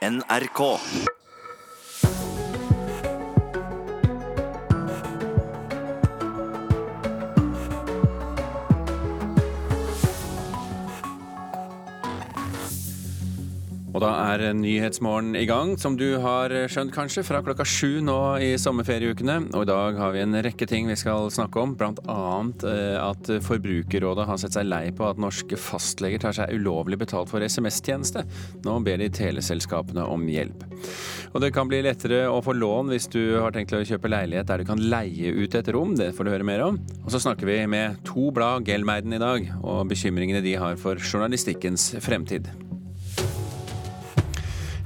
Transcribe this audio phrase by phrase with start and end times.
[0.00, 0.80] NRK.
[14.00, 18.14] Og da er Nyhetsmorgen i gang, som du har skjønt kanskje, fra klokka sju nå
[18.40, 19.50] i sommerferieukene.
[19.52, 23.28] Og i dag har vi en rekke ting vi skal snakke om, annet eh, at
[23.44, 28.24] Forbrukerrådet har sett seg lei på at norske fastleger tar seg ulovlig betalt for SMS-tjeneste.
[28.64, 30.64] Nå ber de teleselskapene om hjelp.
[31.34, 34.48] Og det kan bli lettere å få lån hvis du har tenkt å kjøpe leilighet
[34.48, 35.92] der du kan leie ut et rom.
[36.00, 36.80] Det får du høre mer om.
[37.04, 40.96] Og så snakker vi med to blad Gelmeiden i dag, og bekymringene de har for
[40.96, 42.48] journalistikkens fremtid.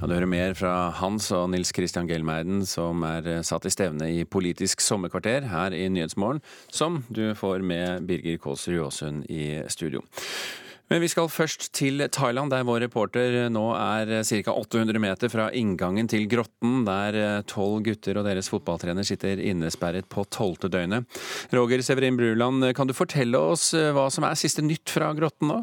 [0.05, 3.71] Ja, Du hører mer fra Hans og Nils Christian Gelmeiden, som er eh, satt i
[3.73, 10.03] stevne i Politisk sommerkvarter her i Nyhetsmorgen, som du får med Birger Kåser-Jåsund i studio.
[10.93, 14.53] Men vi skal først til Thailand, der vår reporter nå er ca.
[14.53, 20.11] 800 meter fra inngangen til grotten, der eh, tolv gutter og deres fotballtrener sitter innesperret
[20.13, 21.09] på tolvte døgnet.
[21.57, 25.49] Roger Severin Bruland, kan du fortelle oss eh, hva som er siste nytt fra grotten
[25.49, 25.63] nå?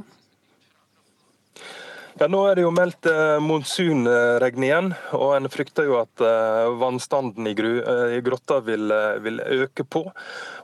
[2.21, 6.67] Ja, Nå er det jo meldt eh, monsunregn igjen, og en frykter jo at eh,
[6.77, 10.03] vannstanden i, gru, eh, i grotta vil, eh, vil, øke på.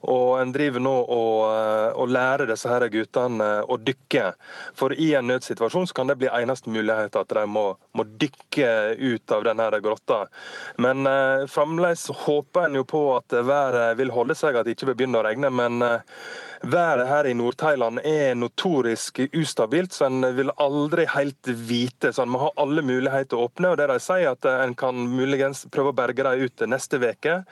[0.06, 4.28] Og En driver nå og, eh, og lærer disse her guttene å dykke.
[4.78, 8.70] For i en nødsituasjon så kan det bli eneste mulighet at de må, må dykke
[9.02, 10.28] ut av denne grotta.
[10.78, 14.92] Men eh, fremdeles håper en jo på at været vil holde seg, at det ikke
[14.92, 15.50] vil begynne å regne.
[15.50, 16.22] men eh,
[16.62, 22.14] Været her i Nord-Thailand er notorisk ustabilt, så en vil aldri helt vite.
[22.14, 23.72] så En må ha alle muligheter å åpne.
[23.72, 27.44] og det De sier at en kan muligens prøve å berge dem ut neste uke,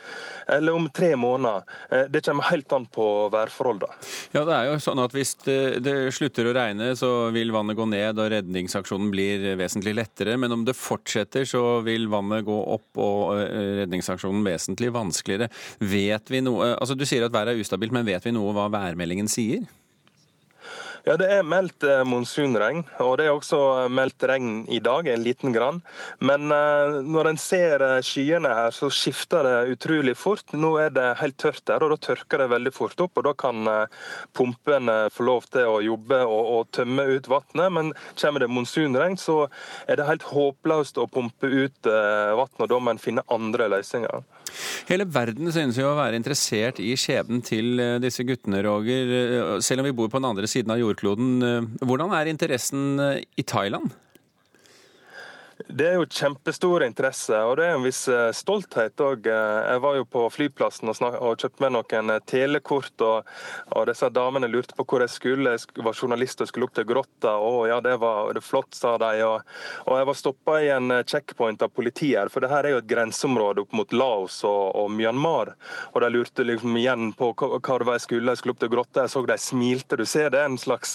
[0.48, 1.64] eller om tre måneder.
[1.92, 3.94] Eh, det kommer helt an på værforholdene.
[4.33, 7.86] Ja, det er jo sånn at Hvis det, slutter å regne, så vil vannet gå
[7.88, 10.36] ned og redningsaksjonen blir vesentlig lettere.
[10.38, 15.50] Men om det fortsetter, så vil vannet gå opp og eh, redningsaksjonen vesentlig vanskeligere.
[15.80, 18.67] Vet vi noe, altså Du sier at været er ustabilt, men vet vi noe hva
[18.96, 19.66] værmeldingen sier?
[21.06, 23.60] Ja, Det er meldt eh, monsunregn, og det er også
[23.94, 25.83] meldt regn i dag, en liten grann.
[26.17, 30.50] Men eh, når en ser eh, skyene her, så skifter det utrolig fort.
[30.58, 33.22] Nå er det helt tørt der, og da tørker det veldig fort opp.
[33.22, 33.70] og Da kan
[34.34, 37.67] pumpene få lov til å jobbe og, og tømme ut vannet.
[37.78, 39.44] Men kommer det monsunregn, så
[39.86, 44.26] er det helt håpløst å pumpe ut vann, og da må en finne andre løsninger.
[44.89, 49.60] Hele verden synes jo å være interessert i skjebnen til disse guttene, Roger.
[49.66, 51.77] Selv om vi bor på den andre siden av jordkloden.
[51.83, 53.93] Hvordan er interessen i Thailand?
[55.67, 59.26] Det er jo kjempestor interesse, og det er en viss eh, stolthet òg.
[59.26, 63.31] Jeg var jo på flyplassen og, og kjøpte med noen eh, telekort, og,
[63.71, 65.55] og, disse damene lurte på hvor jeg skulle.
[65.55, 67.33] Jeg var journalist og skulle opp til grotta.
[67.42, 69.23] Å ja, det var det flott, sa de.
[69.25, 69.55] Og,
[69.87, 72.75] og jeg var stoppa i en eh, checkpoint av politiet her, for det her er
[72.75, 75.55] jo et grenseområde opp mot Laos og, og Myanmar.
[75.95, 78.36] Og de lurte liksom igjen på hva det var jeg skulle.
[78.36, 79.08] Jeg skulle opp til grotta.
[79.08, 79.98] Jeg så de smilte.
[79.98, 80.93] Du ser det er en slags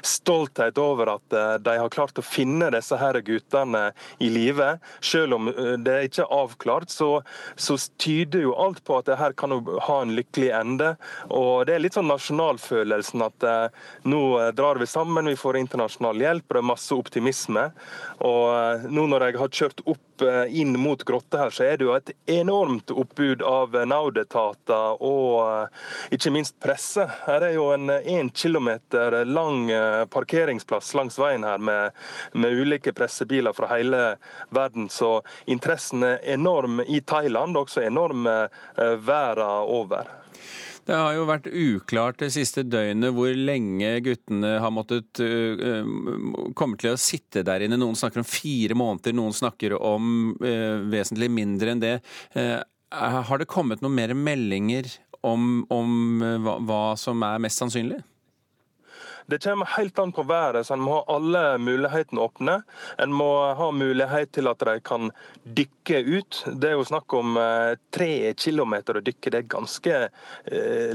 [0.00, 3.90] stolthet over at de har klart å finne disse her guttene
[4.22, 4.76] i live.
[5.04, 5.52] Selv om
[5.84, 7.10] det det ikke er avklart, så,
[7.56, 9.54] så, tyder jo alt på at det her kan
[9.86, 10.92] ha en lykkelig ende.
[11.34, 13.78] Og Det er litt sånn nasjonalfølelsen at eh,
[14.08, 17.68] nå eh, drar vi sammen, vi får internasjonal hjelp, og det er masse optimisme.
[18.26, 20.04] Og eh, nå når jeg har kjørt opp
[20.48, 26.32] inn mot grotta her, så er det jo et enormt oppbud av Naud-etater og ikke
[26.34, 27.06] minst presse.
[27.26, 29.68] Her er jo en én kilometer lang
[30.10, 31.96] parkeringsplass langs veien her med,
[32.32, 34.16] med ulike pressebiler fra hele
[34.50, 34.88] verden.
[34.88, 40.06] Så interessen er enorm i Thailand, også enorm eh, verden over.
[40.88, 45.84] Det har jo vært uklart det siste døgnet hvor lenge guttene har måttet uh,
[46.56, 47.76] komme til å sitte der inne.
[47.76, 51.98] Noen snakker om fire måneder, noen snakker om uh, vesentlig mindre enn det.
[52.32, 54.88] Uh, har det kommet noen mer meldinger
[55.20, 58.00] om, om hva, hva som er mest sannsynlig?
[59.30, 62.52] Det kommer helt an på været, så en må ha alle mulighetene åpne.
[62.96, 65.10] En må ha mulighet til at de kan
[65.44, 66.38] dykke ut.
[66.56, 69.32] Det er jo snakk om eh, tre kilometer å dykke.
[69.34, 70.94] Det er ganske eh,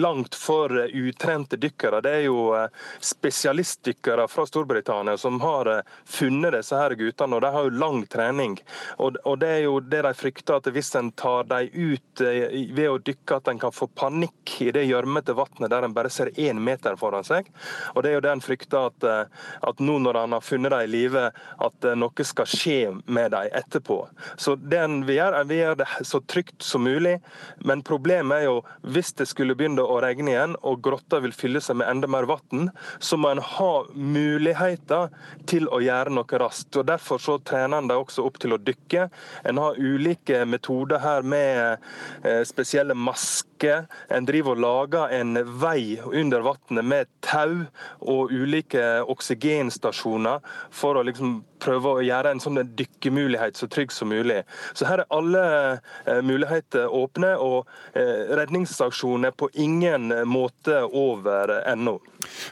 [0.00, 2.00] langt for utrente dykkere.
[2.06, 2.72] Det er jo eh,
[3.04, 5.68] spesialistdykkere fra Storbritannia som har
[6.08, 8.56] funnet disse her guttene, og de har jo lang trening.
[8.96, 12.96] Og det er jo det de frykter, at hvis en tar dem ut ved å
[12.96, 16.64] dykke, at en kan få panikk i det gjørmete vannet der en bare ser én
[16.64, 17.52] meter foran seg.
[17.94, 20.74] Og det er jo det en frykter, at, eh, at nå når han har funnet
[20.74, 21.28] dem i live,
[21.68, 24.00] at noe skal skje med dem etterpå.
[24.36, 27.18] Så det vi gjør, er vi gjør det så trygt som mulig.
[27.66, 31.62] Men problemet er jo hvis det skulle begynne å regne igjen og grotta vil fylle
[31.64, 35.12] seg med enda mer vann, så må en ha muligheter
[35.50, 36.76] til å gjøre noe raskt.
[36.76, 39.08] Og Derfor så trener en dem også opp til å dykke.
[39.48, 41.84] En har ulike metoder her med
[42.24, 43.86] eh, spesielle masker.
[44.14, 47.47] En driver og lager en vei under vannet med tau
[48.00, 50.42] og ulike oksygenstasjoner
[50.74, 54.42] for å liksom prøve å gjøre en sånn dykkemulighet så trygg som mulig.
[54.78, 55.44] Så her er alle
[56.06, 57.68] eh, muligheter åpne, og
[57.98, 61.98] eh, redningsaksjonen er på ingen måte over ennå.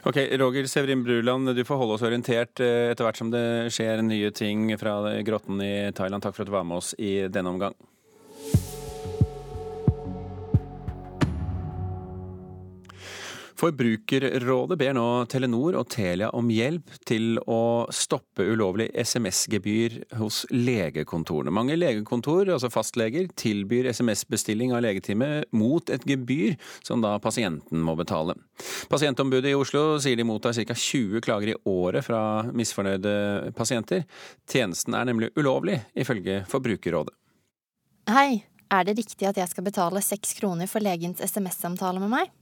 [0.07, 3.43] Ok, Roger Severin Bruland, du får holde oss orientert etter hvert som det
[3.75, 6.23] skjer nye ting fra grotten i Thailand.
[6.23, 7.75] Takk for at du var med oss i denne omgang.
[13.57, 21.53] Forbrukerrådet ber nå Telenor og Telia om hjelp til å stoppe ulovlig SMS-gebyr hos legekontorene.
[21.53, 26.53] Mange legekontor, altså fastleger, tilbyr SMS-bestilling av legetime mot et gebyr
[26.85, 28.37] som da pasienten må betale.
[28.91, 30.77] Pasientombudet i Oslo sier de mottar ca.
[30.77, 32.21] 20 klager i året fra
[32.53, 34.05] misfornøyde pasienter.
[34.45, 37.15] Tjenesten er nemlig ulovlig, ifølge Forbrukerrådet.
[38.13, 42.37] Hei, er det riktig at jeg skal betale seks kroner for legens SMS-samtale med meg?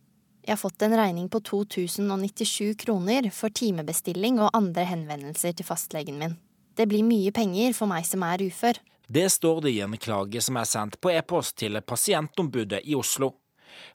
[0.45, 6.35] Jeg fått en regning på 2097 kroner for timebestilling og andre henvendelser til fastlegen min.
[6.77, 8.77] Det blir mye penger for meg som er ufør.
[9.07, 13.31] Det står det i en klage som er sendt på e-post til pasientombudet i Oslo.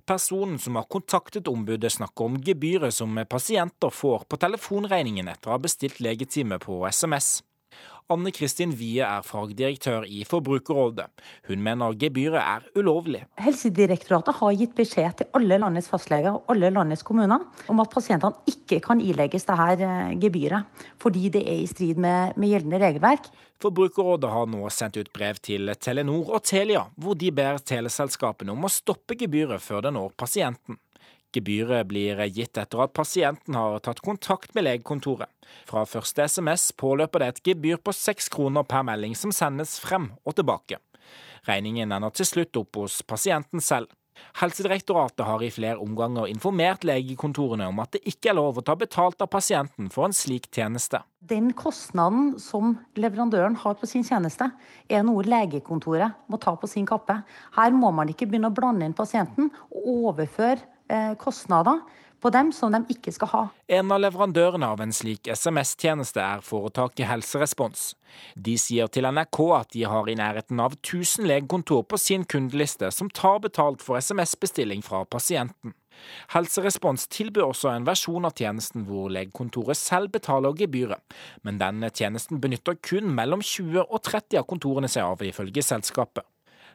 [0.07, 5.55] Personen som har kontaktet ombudet, snakker om gebyret som pasienter får på telefonregningen etter å
[5.55, 7.41] ha bestilt legetime på SMS.
[8.11, 11.07] Anne Kristin Wie er fagdirektør i Forbrukerrådet.
[11.47, 13.21] Hun mener gebyret er ulovlig.
[13.39, 18.51] Helsedirektoratet har gitt beskjed til alle landets fastleger og alle landets kommuner om at pasientene
[18.51, 20.67] ikke kan ilegges dette eh, gebyret,
[20.99, 23.31] fordi det er i strid med, med gjeldende regelverk.
[23.63, 28.67] Forbrukerrådet har nå sendt ut brev til Telenor og Telia, hvor de ber teleselskapene om
[28.67, 30.83] å stoppe gebyret før det når pasienten.
[31.33, 35.31] Gebyret blir gitt etter at pasienten har tatt kontakt med legekontoret.
[35.69, 40.11] Fra første SMS påløper det et gebyr på seks kroner per melding som sendes frem
[40.25, 40.81] og tilbake.
[41.47, 43.93] Regningen ender til slutt opp hos pasienten selv.
[44.41, 48.75] Helsedirektoratet har i flere omganger informert legekontorene om at det ikke er lov å ta
[48.79, 51.01] betalt av pasienten for en slik tjeneste.
[51.21, 54.51] Den kostnaden som leverandøren har på sin tjeneste,
[54.89, 57.21] er noe legekontoret må ta på sin kappe.
[57.57, 60.61] Her må man ikke begynne å blande inn pasienten og overføre
[61.21, 61.81] kostnader
[62.21, 63.43] på dem som de ikke skal ha.
[63.73, 67.95] En av leverandørene av en slik SMS-tjeneste er foretaket Helserespons.
[68.37, 72.91] De sier til NRK at de har i nærheten av 1000 legekontor på sin kundeliste
[72.95, 75.75] som tar betalt for SMS-bestilling fra pasienten.
[76.33, 81.03] Helserespons tilbyr også en versjon av tjenesten hvor legekontoret selv betaler gebyret,
[81.45, 86.25] men denne tjenesten benytter kun mellom 20 og 30 av kontorene seg av, ifølge selskapet.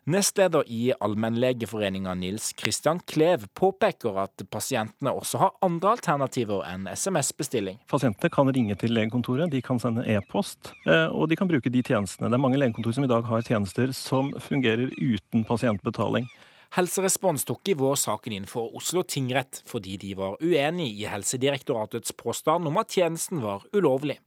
[0.05, 7.79] Nestleder i Allmennlegeforeninga Nils Kristian Klev påpeker at pasientene også har andre alternativer enn SMS-bestilling.
[7.89, 11.81] Pasientene kan ringe til legekontoret, de kan sende e-post, eh, og de kan bruke de
[11.81, 12.29] tjenestene.
[12.29, 16.29] Det er mange legekontor som i dag har tjenester som fungerer uten pasientbetaling.
[16.75, 22.15] Helserespons tok i vår saken inn for Oslo tingrett fordi de var uenig i Helsedirektoratets
[22.17, 24.17] påstand om at tjenesten var ulovlig.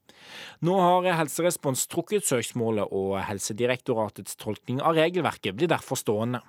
[0.65, 6.43] Nå har Helserespons trukket søksmålet, og Helsedirektoratets tolkning av regelverket blir derfor stående.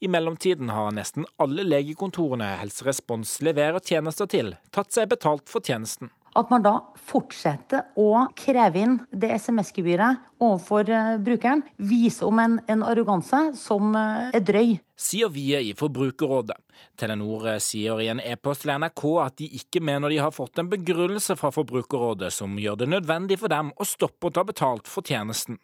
[0.00, 6.08] I mellomtiden har nesten alle legekontorene Helserespons leverer tjenester til, tatt seg betalt for tjenesten.
[6.38, 12.58] At man da fortsetter å kreve inn det SMS-gebyret overfor uh, brukeren, viser om en,
[12.70, 14.76] en arroganse som uh, er drøy.
[15.00, 16.58] Sier Vie i Forbrukerrådet.
[17.00, 20.60] Telenor eh, sier i en e-post til NRK at de ikke mener de har fått
[20.60, 24.90] en begrunnelse fra Forbrukerrådet som gjør det nødvendig for dem å stoppe å ta betalt
[24.90, 25.56] for tjenesten.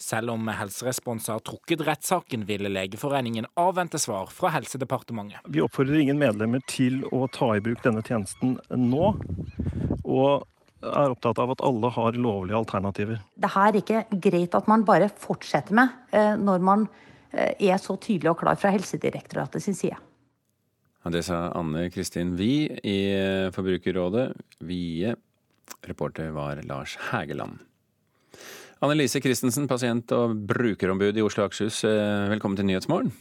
[0.00, 5.42] Selv om Helserespons har trukket rettssaken, ville Legeforeningen avvente svar fra Helsedepartementet.
[5.44, 9.10] Vi oppfordrer ingen medlemmer til å ta i bruk denne tjenesten nå.
[10.10, 10.46] Og
[10.80, 13.20] er opptatt av at alle har lovlige alternativer.
[13.36, 16.86] Det her er ikke greit at man bare fortsetter med eh, når man
[17.32, 19.98] eh, er så tydelig og klar fra Helsedirektoratet sin side.
[21.10, 22.98] Det sa Anne Kristin Wie i
[23.54, 24.32] Forbrukerrådet.
[24.60, 25.14] Wie.
[25.88, 27.60] Reporter var Lars Hægeland.
[28.80, 31.82] Annelise Christensen, pasient- og brukerombud i Oslo og Akershus.
[31.84, 33.12] Eh, velkommen til Nyhetsmorgen.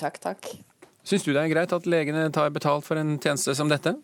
[0.00, 0.48] Takk, takk.
[1.04, 3.94] Syns du det er greit at legene tar betalt for en tjeneste som dette?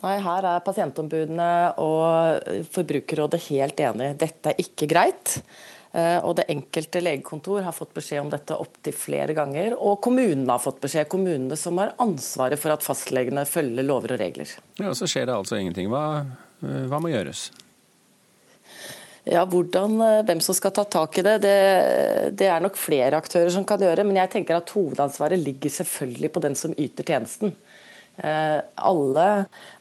[0.00, 1.50] Nei, her er pasientombudene
[1.82, 4.16] og Forbrukerrådet helt enige.
[4.24, 5.36] Dette er ikke greit.
[5.92, 9.74] Eh, og det enkelte legekontor har fått beskjed om dette opptil flere ganger.
[9.76, 14.22] Og kommunene har fått beskjed, kommunene som har ansvaret for at fastlegene følger lover og
[14.22, 14.54] regler.
[14.80, 15.92] Ja, og Så skjer det altså ingenting.
[15.92, 16.24] Hva,
[16.64, 17.50] eh, hva må gjøres?
[19.28, 23.20] Ja, hvordan, eh, Hvem som skal ta tak i det, det, det, er nok flere
[23.20, 24.06] aktører som kan gjøre.
[24.08, 27.52] Men jeg tenker at hovedansvaret ligger selvfølgelig på den som yter tjenesten.
[28.16, 29.26] Eh, alle,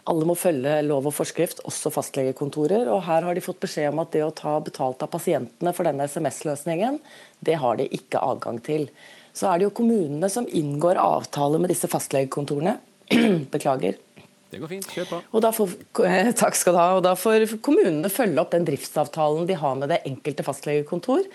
[0.08, 2.88] alle, må følge lov og forskrift, også fastlegekontorer.
[2.88, 5.88] og Her har de fått beskjed om at det å ta betalt av pasientene for
[5.88, 7.02] denne SMS-løsningen,
[7.44, 8.88] det har de ikke adgang til.
[9.36, 12.78] Så er det jo kommunene som inngår avtale med disse fastlegekontorene.
[13.54, 14.00] Beklager.
[14.52, 15.18] Det går fint, kjør på.
[15.32, 15.76] Og da får,
[16.40, 16.88] takk skal du ha.
[16.98, 21.30] Og da får kommunene følge opp den driftsavtalen de har med det enkelte fastlegekontor eh,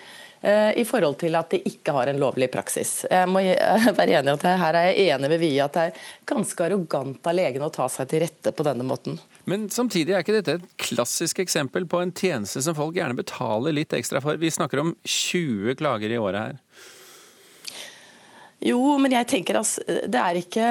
[0.47, 3.01] i forhold til at de ikke har en lovlig praksis.
[3.11, 3.41] Jeg må
[3.99, 7.27] være enig at jeg, Her er jeg enig med Vie at det er ganske arrogant
[7.27, 9.19] av legene å ta seg til rette på denne måten.
[9.47, 13.75] Men samtidig er ikke dette et klassisk eksempel på en tjeneste som folk gjerne betaler
[13.75, 14.39] litt ekstra for?
[14.39, 16.61] Vi snakker om 20 klager i året her.
[18.67, 19.77] Jo, men jeg tenker at
[20.09, 20.69] det er ikke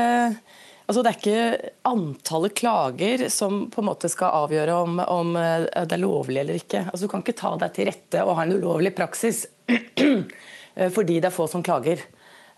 [0.87, 5.64] Altså, det er ikke antallet klager som på en måte skal avgjøre om, om eh,
[5.83, 6.85] det er lovlig eller ikke.
[6.92, 9.55] Altså, du kan ikke ta deg til rette og ha en ulovlig praksis eh,
[10.96, 12.02] fordi det er få som klager.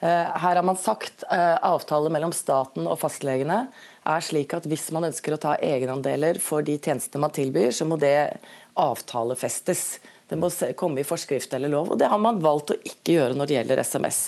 [0.01, 0.09] Eh,
[0.43, 3.65] her har man sagt avtale mellom staten og fastlegene
[4.09, 7.89] er slik at hvis man ønsker å ta egenandeler for de tjenestene man tilbyr, så
[7.89, 8.39] må det
[8.79, 9.85] avtalefestes.
[10.29, 11.93] Det må komme i forskrift eller lov.
[11.93, 14.23] og Det har man valgt å ikke gjøre når det gjelder SMS.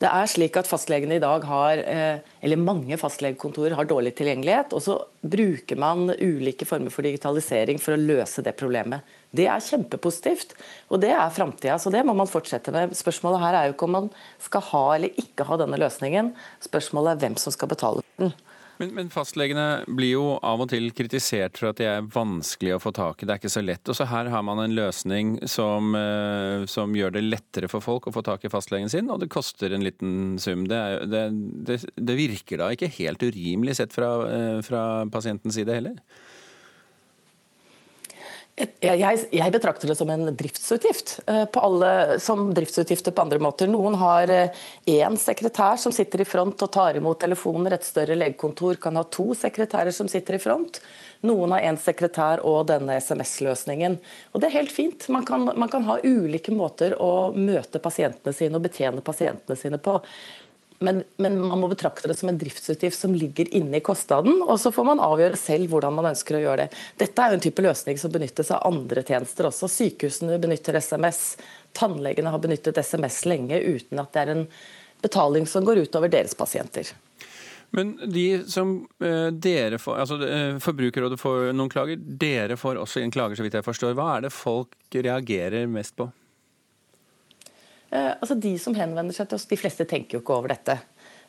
[0.00, 4.72] Det er slik at Fastlegene i dag har, eh, eller mange fastlegekontorer har dårlig tilgjengelighet.
[4.72, 9.02] og Så bruker man ulike former for digitalisering for å løse det problemet.
[9.36, 10.56] Det er kjempepositivt,
[10.90, 11.78] og det er framtida.
[11.78, 12.96] Så det må man fortsette med.
[12.98, 16.32] Spørsmålet her er jo ikke om man skal ha eller ikke ha denne løsningen.
[16.66, 18.34] Spørsmålet er hvem som skal betale den.
[18.80, 22.80] Men, men, fastlegene blir jo av og til kritisert for at de er vanskelig å
[22.80, 23.26] få tak i.
[23.28, 23.90] Det er ikke så lett.
[23.92, 28.08] Og så her har man en løsning som, eh, som, gjør det lettere for folk
[28.08, 30.64] å få tak i fastlegen sin, og det koster en liten sum.
[30.70, 31.26] Det, er, det,
[31.68, 34.82] det, det virker da ikke helt urimelig sett fra, eh, fra
[35.12, 36.00] pasientens side heller?
[38.80, 43.70] Jeg, jeg, betrakter det som en driftsutgift, på alle, som driftsutgifter på andre måter.
[43.70, 44.50] Noen har én
[44.86, 47.76] eh, sekretær som sitter i front og tar imot telefoner.
[47.76, 50.80] Et større legekontor kan ha to sekretærer som sitter i front.
[51.26, 53.98] Noen har én sekretær og denne SMS-løsningen.
[54.32, 55.08] Og Det er helt fint.
[55.12, 59.80] Man kan, man kan ha ulike måter å møte pasientene sine og betjene pasientene sine
[59.80, 59.98] på.
[60.80, 64.38] Men, men, man må betrakte det som en driftsutgift som ligger inne i kostnaden.
[64.46, 66.78] Og så får man avgjøre selv hvordan man ønsker å gjøre det.
[67.02, 69.68] Dette er jo en type løsning som benyttes av andre tjenester også.
[69.68, 71.20] Sykehusene benytter SMS.
[71.76, 74.46] Tannlegene har benyttet SMS lenge uten at det er en
[75.04, 76.88] betaling som går utover deres pasienter.
[77.76, 78.72] Men de som
[79.04, 83.44] eh, dere får, altså eh, Forbrukerrådet får noen klager, dere får også inn klager, så
[83.46, 83.94] vidt jeg forstår.
[83.98, 86.08] Hva er det folk reagerer mest på?
[87.90, 90.78] Eh, altså De som henvender seg til oss, de fleste tenker jo ikke over dette.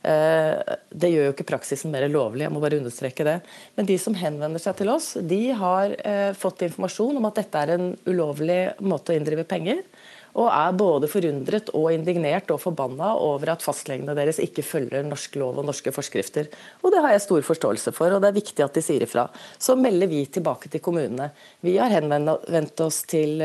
[0.01, 3.38] Eh, det gjør jo ikke praksisen mer lovlig, jeg må bare understreke det.
[3.77, 7.62] Men de som henvender seg til oss, de har eh, fått informasjon om at dette
[7.62, 9.84] er en ulovlig måte å inndrive penger.
[10.32, 15.34] Og er både forundret og indignert og forbanna over at fastlegene deres ikke følger norsk
[15.41, 16.48] lov og norske forskrifter.
[16.80, 19.25] Og det har jeg stor forståelse for, og det er viktig at de sier ifra.
[19.60, 21.34] Så melder vi tilbake til kommunene.
[21.60, 23.44] Vi har henvendt oss til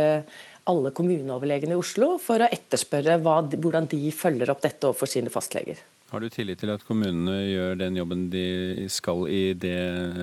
[0.71, 5.33] alle kommuneoverlegene i Oslo for å etterspørre hva, hvordan de følger opp dette overfor sine
[5.33, 5.79] fastleger.
[6.11, 9.79] Har du tillit til at kommunene gjør den jobben de skal i det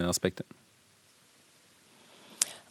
[0.07, 0.47] aspektet?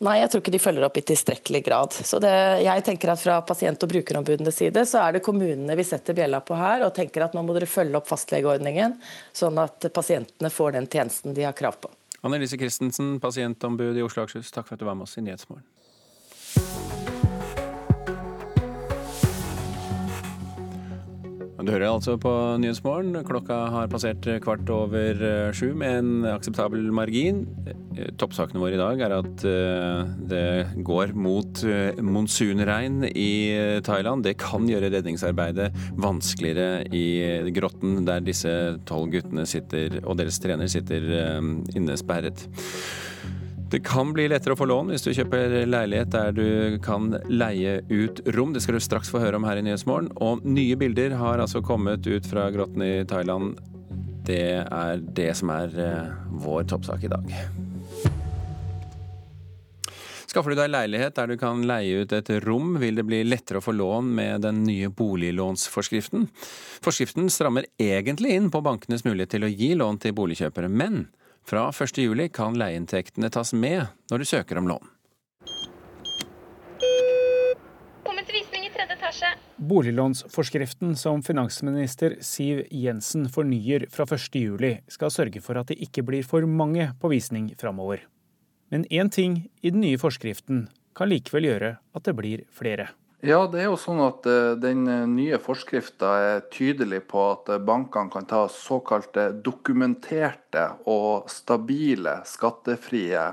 [0.02, 1.94] Nei, jeg tror ikke de følger opp i tilstrekkelig grad.
[1.94, 2.32] Så det,
[2.64, 6.40] jeg tenker at Fra pasient- og brukerombudenes side så er det kommunene vi setter bjella
[6.42, 8.96] på her, og tenker at nå må dere følge opp fastlegeordningen,
[9.36, 11.92] sånn at pasientene får den tjenesten de har krav på.
[12.26, 15.24] Annelise Christensen, pasientombud i Oslo og Akershus, takk for at du var med oss i
[15.26, 15.66] Nyhetsmorgen.
[21.62, 23.14] Du hører altså på Nyhetsmorgen.
[23.26, 27.44] Klokka har passert kvart over eh, sju med en akseptabel margin.
[27.94, 31.62] Eh, toppsakene våre i dag er at eh, det går mot
[32.02, 33.30] monsunregn i
[33.86, 34.26] Thailand.
[34.26, 35.70] Det kan gjøre redningsarbeidet
[36.02, 37.06] vanskeligere i
[37.54, 38.50] grotten der disse
[38.88, 41.06] tolv guttene sitter, og deres trener sitter
[41.78, 42.48] innesperret.
[43.72, 47.78] Det kan bli lettere å få lån hvis du kjøper leilighet der du kan leie
[47.88, 48.50] ut rom.
[48.52, 50.10] Det skal du straks få høre om her i Nyhetsmorgen.
[50.20, 53.56] Og nye bilder har altså kommet ut fra grotten i Thailand.
[54.28, 56.10] Det er det som er eh,
[56.44, 57.32] vår toppsak i dag.
[60.28, 63.60] Skaffer du deg leilighet der du kan leie ut et rom, vil det bli lettere
[63.60, 66.28] å få lån med den nye boliglånsforskriften.
[66.84, 71.06] Forskriften strammer egentlig inn på bankenes mulighet til å gi lån til boligkjøpere, men
[71.44, 74.90] fra 1.7 kan leieinntektene tas med når du søker om lån.
[78.02, 79.32] Velkommen til visning i tredje etasje.
[79.56, 86.26] Boliglånsforskriften som finansminister Siv Jensen fornyer fra 1.7, skal sørge for at det ikke blir
[86.26, 88.06] for mange på visning framover.
[88.70, 92.88] Men én ting i den nye forskriften kan likevel gjøre at det blir flere.
[93.22, 97.52] Ja, det er jo sånn at eh, Den eh, nye forskrifta er tydelig på at
[97.54, 103.28] eh, bankene kan ta såkalte dokumenterte og stabile skattefrie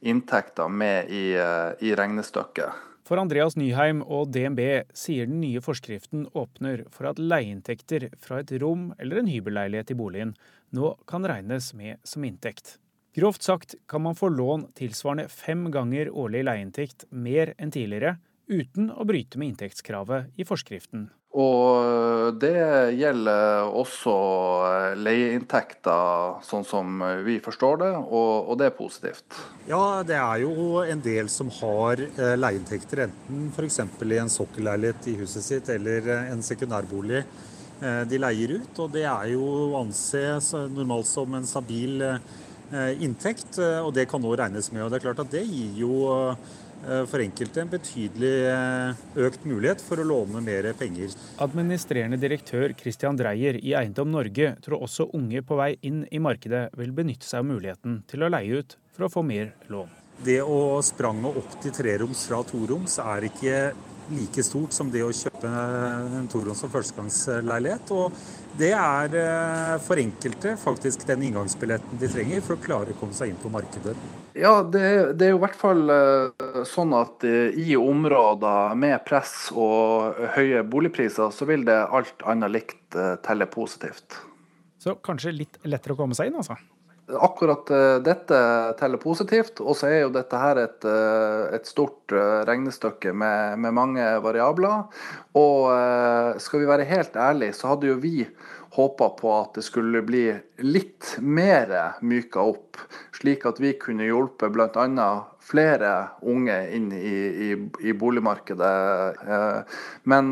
[0.00, 2.86] inntekter med i, i regnestykket.
[3.04, 4.62] For Andreas Nyheim og DNB
[4.96, 9.98] sier den nye forskriften åpner for at leieinntekter fra et rom eller en hybelleilighet i
[9.98, 10.32] boligen
[10.76, 12.78] nå kan regnes med som inntekt.
[13.18, 18.16] Grovt sagt kan man få lån tilsvarende fem ganger årlig leieinntekt mer enn tidligere,
[18.48, 21.08] uten å bryte med inntektskravet i forskriften.
[21.36, 22.56] Og det
[22.96, 24.14] gjelder også
[24.64, 29.36] eh, leieinntekter, sånn som vi forstår det, og, det er positivt.
[29.68, 33.78] Ja, det er jo en del som har eh, leieinntekter, enten f.eks.
[34.08, 37.24] i en sokkelleilighet i huset sitt eller eh, en sekundærbolig
[37.78, 38.78] de leier ut.
[38.82, 40.18] Og det er jo å anse
[40.74, 42.00] normalt som en stabil
[42.98, 44.82] inntekt, og det kan nå regnes med.
[44.82, 45.92] Og det er klart at det gir jo
[47.10, 51.14] for enkelte en betydelig eh, økt mulighet for å låne mer penger.
[51.44, 56.68] Administrerende direktør Christian Dreyer i Eiendom Norge tror også unge på vei inn i markedet
[56.78, 59.90] vil benytte seg av muligheten til å leie ut for å få mer lån.
[60.24, 63.58] Det å sprange opp til treroms fra toroms er ikke
[64.10, 67.92] like stort som det å kjøpe en Toron og førstegangsleilighet.
[67.94, 68.14] Og
[68.58, 73.16] det er eh, for enkelte faktisk den inngangsbilletten de trenger for å klare å komme
[73.16, 73.94] seg inn på markedet.
[74.38, 74.86] Ja, det,
[75.18, 80.18] det er jo i hvert fall eh, sånn at eh, i områder med press og
[80.38, 84.16] høye boligpriser, så vil det alt annet likt telle positivt.
[84.80, 86.56] Så kanskje litt lettere å komme seg inn, altså?
[87.08, 87.70] Akkurat
[88.04, 88.38] dette
[88.76, 89.62] teller positivt.
[89.64, 90.84] Og så er jo dette her et,
[91.56, 92.12] et stort
[92.48, 94.84] regnestykke med, med, mange variabler.
[95.40, 98.26] Og skal vi være helt ærlige, så hadde jo vi
[98.78, 100.26] håpa på at det skulle bli
[100.62, 101.72] litt mer
[102.04, 102.76] myka opp,
[103.16, 105.08] slik at vi kunne hjulpet bl.a.
[105.42, 105.94] flere
[106.28, 107.14] unge inn i,
[107.48, 107.50] i,
[107.88, 109.24] i boligmarkedet.
[109.24, 109.80] Eh,
[110.12, 110.30] men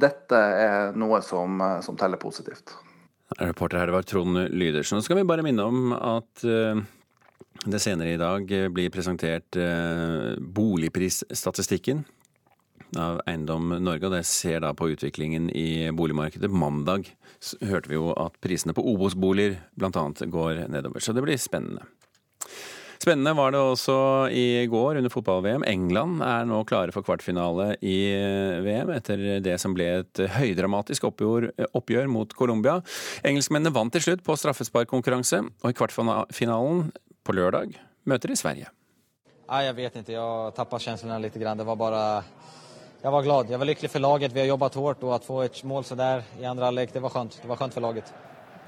[0.00, 2.74] dette er noe som, som teller positivt.
[3.40, 5.00] Reporter her var Trond Lydersen.
[5.00, 6.78] Så skal vi bare minne om at uh,
[7.66, 12.04] det senere i dag blir presentert uh, boligprisstatistikken
[12.94, 16.50] av Eiendom Norge, og det ser da på utviklingen i boligmarkedet.
[16.52, 17.10] Mandag
[17.66, 19.90] hørte vi jo at prisene på Obos-boliger bl.a.
[20.30, 21.82] går nedover, så det blir spennende.
[22.96, 23.96] Spennende var det også
[24.32, 25.64] i går under fotball-VM.
[25.68, 27.98] England er nå klare for kvartfinale i
[28.64, 32.80] VM etter det som ble et høydramatisk oppgjør, oppgjør mot Colombia.
[33.26, 36.88] Engelskmennene vant til slutt på straffesparkkonkurranse, og i kvartfinalen
[37.26, 38.72] på lørdag møter de Sverige.
[39.46, 40.14] Nei, jeg vet ikke.
[40.16, 41.36] Jeg tappet følelsene litt.
[41.36, 42.04] Det var bare
[43.02, 43.50] jeg var glad.
[43.52, 44.32] Jeg var lykkelig for laget.
[44.34, 45.02] Vi har jobbet hardt.
[45.02, 47.38] Og att få et mål så der i andre halvlek, det var skjønt.
[47.42, 48.10] Det var skjønt for laget.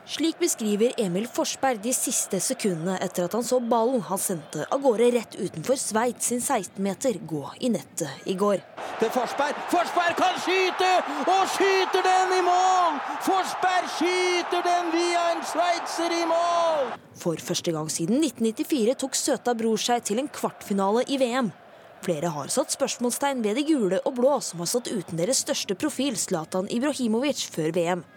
[0.09, 4.81] Slik beskriver Emil Forsberg de siste sekundene etter at han så ballen han sendte av
[4.81, 8.62] gårde rett utenfor Sveits sin 16-meter gå i nettet i går.
[9.03, 9.61] Det er Forsberg.
[9.68, 10.88] Forsberg kan skyte,
[11.29, 12.97] og skyter den i mål!
[13.29, 16.92] Forsberg skyter den via en sveitser i mål!
[17.21, 21.53] For første gang siden 1994 tok søta bror seg til en kvartfinale i VM.
[22.01, 25.77] Flere har satt spørsmålstegn ved de gule og blå, som har stått uten deres største
[25.77, 28.09] profil, Zlatan Ibrahimovic, før VM.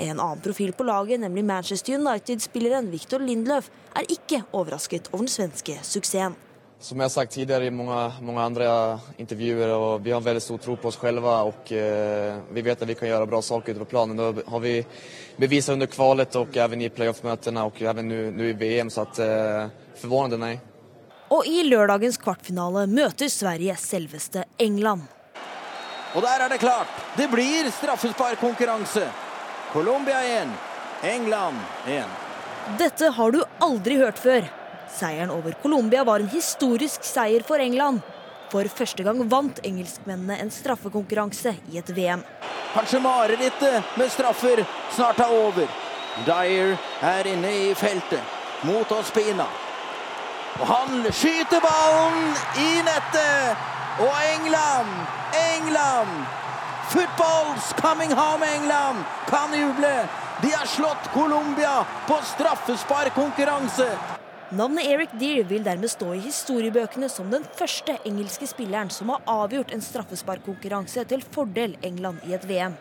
[0.00, 5.32] En annen profil på laget, nemlig Manchester United-spilleren Victor Lindløf, er ikke overrasket over den
[5.32, 6.38] svenske suksessen.
[6.80, 8.68] Som jeg har sagt tidligere i mange, mange andre
[9.20, 11.28] intervjuer, og vi har veldig stor tro på oss selv.
[11.28, 14.16] Og eh, vi vet at vi kan gjøre bra saker utover planen.
[14.16, 14.74] Det har vi
[15.36, 18.88] bevist under kvalet og også i playoff-møtene og også nå i VM.
[18.88, 20.54] Så at, eh, forvånende, nei.
[21.30, 25.04] Og i lørdagens kvartfinale møter Sverige selveste England.
[26.16, 26.88] Og der er det klart!
[27.20, 29.10] Det blir straffesparkkonkurranse.
[29.72, 30.48] Colombia 1,
[31.02, 31.56] England
[31.86, 32.04] 1.
[32.78, 34.42] Dette har du aldri hørt før.
[34.90, 38.00] Seieren over Colombia var en historisk seier for England.
[38.50, 42.24] For første gang vant engelskmennene en straffekonkurranse i et VM.
[42.74, 45.70] Kanskje marerittet med straffer snart er over.
[46.26, 46.74] Dyer
[47.12, 49.46] er inne i feltet mot Ospina.
[50.58, 53.70] Og han skyter ballen i nettet!
[54.02, 54.92] Og England,
[55.54, 56.26] England
[56.90, 59.04] Football's coming home, England!
[59.26, 60.08] Kan juble!
[60.42, 63.88] De har slått Colombia på straffesparkkonkurranse!
[64.48, 69.22] Navnet Eric Deer vil dermed stå i historiebøkene som den første engelske spilleren som har
[69.30, 72.74] avgjort en straffesparkkonkurranse til fordel England i et VM.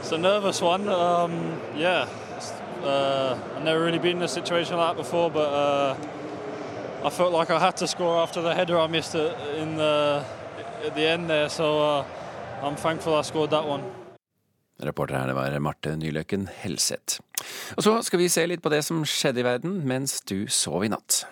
[0.00, 0.88] It's a nervous one.
[0.88, 2.08] Um, yeah,
[2.82, 5.96] uh, I've never really been in a situation like that before, but uh,
[7.04, 10.24] I felt like I had to score after the header I missed in the,
[10.86, 11.50] at the end there.
[11.50, 12.04] So uh,
[12.62, 13.82] I'm thankful I scored that one.
[14.80, 17.20] Reporter her det var Marte Nyløkken Helseth.
[17.76, 20.84] Og så skal vi se litt på det som skjedde i verden mens du sov
[20.84, 21.24] i natt.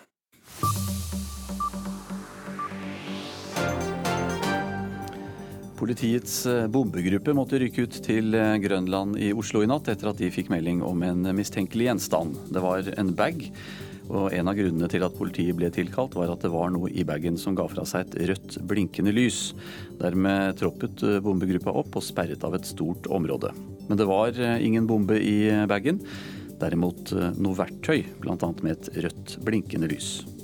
[5.79, 10.19] Politiets eh, bombegruppe måtte rykke ut til eh, Grønland i Oslo i natt etter at
[10.19, 12.35] de fikk melding om en mistenkelig gjenstand.
[12.51, 13.45] Det var en bag,
[14.09, 17.05] og en av grunnene til at politiet ble tilkalt, var at det var noe i
[17.09, 19.53] bagen som ga fra seg et rødt, blinkende lys.
[20.01, 23.53] Dermed troppet eh, bombegruppa opp og sperret av et stort område.
[23.88, 26.03] Men det var ingen bombe i bagen.
[26.59, 28.37] Derimot noe verktøy, bl.a.
[28.61, 30.38] med et rødt, blinkende lys.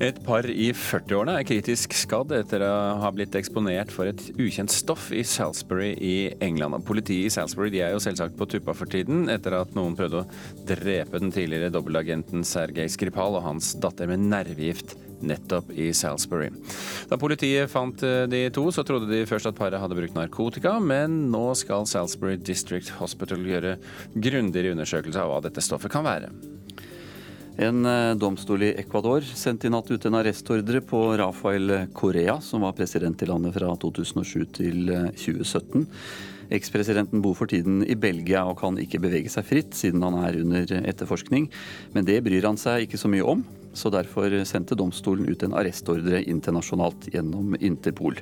[0.00, 4.72] Et par i 40-årene er kritisk skadd etter å ha blitt eksponert for et ukjent
[4.72, 6.78] stoff i Salisbury i England.
[6.88, 10.64] Politiet i Salisbury er jo selvsagt på tuppa for tiden, etter at noen prøvde å
[10.70, 16.48] drepe den tidligere dobbeltagenten Sergej Skripal og hans datter med nervegift nettopp i Salisbury.
[17.10, 20.78] Da politiet fant eh, de to, så trodde de først at paret hadde brukt narkotika,
[20.80, 23.76] men nå skal Salisbury District Hospital gjøre
[24.16, 26.32] grundigere undersøkelse av hva dette stoffet kan være.
[27.60, 32.64] En eh, domstol i Ecuador sendte i natt ut en arrestordre på Rafael Correa, som
[32.64, 35.82] var president i landet fra 2007 til 2017.
[35.84, 40.16] Eh, Ekspresidenten bor for tiden i Belgia og kan ikke bevege seg fritt, siden han
[40.24, 41.50] er under etterforskning.
[41.92, 43.44] Men det bryr han seg ikke så mye om,
[43.76, 48.18] så derfor sendte domstolen ut en arrestordre internasjonalt gjennom Interpol.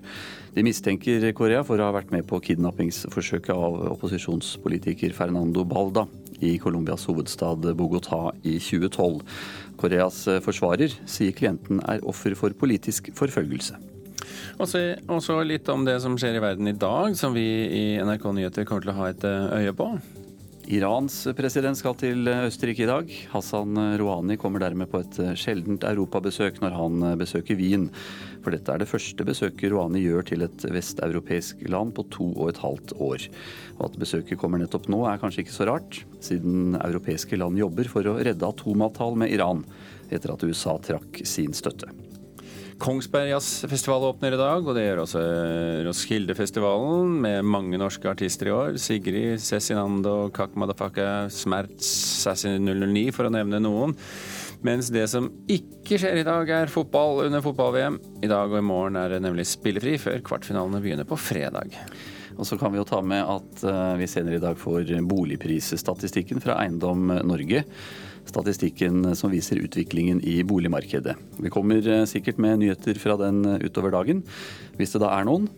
[0.53, 6.09] De mistenker Korea for å ha vært med på kidnappingsforsøket av opposisjonspolitiker Fernando Balda
[6.45, 9.23] i Colombias hovedstad Bogotá i 2012.
[9.79, 13.79] Koreas forsvarer sier klienten er offer for politisk forfølgelse.
[14.59, 14.69] Og
[15.23, 18.67] så litt om det som skjer i verden i dag, som vi i NRK Nyheter
[18.69, 19.93] kommer til å ha et eh, øye på.
[20.69, 23.13] Irans president skal til Østerrike i dag.
[23.33, 27.87] Hassan Rouhani kommer dermed på et sjeldent europabesøk når han besøker Wien.
[28.45, 32.51] For dette er det første besøket Rouhani gjør til et vesteuropeisk land på to og
[32.53, 33.25] et halvt år.
[33.79, 37.89] Og at besøket kommer nettopp nå er kanskje ikke så rart, siden europeiske land jobber
[37.89, 39.65] for å redde atomavtalen med Iran,
[40.13, 41.89] etter at USA trakk sin støtte.
[42.79, 45.23] Kongsberg Jazzfestival åpner i dag, og det gjør også
[45.89, 48.79] Roskildefestivalen med mange norske artister i år.
[48.79, 51.89] Sigrid, Cezinando, Kak Madafaka, Smerts,
[52.23, 53.97] Sassy 009 for å nevne noen.
[54.63, 57.99] Mens det som ikke skjer i dag, er fotball under fotball-VM.
[58.23, 61.75] I dag og i morgen er det nemlig spillefri før kvartfinalene begynner på fredag.
[62.39, 66.39] Og så kan vi jo ta med at eh, vi senere i dag får boligprisstatistikken
[66.45, 67.65] fra Eiendom Norge
[68.29, 71.17] statistikken som viser utviklingen i boligmarkedet.
[71.39, 74.23] Vi kommer eh, sikkert med nyheter fra den eh, utover dagen,
[74.79, 75.49] hvis det da er noen.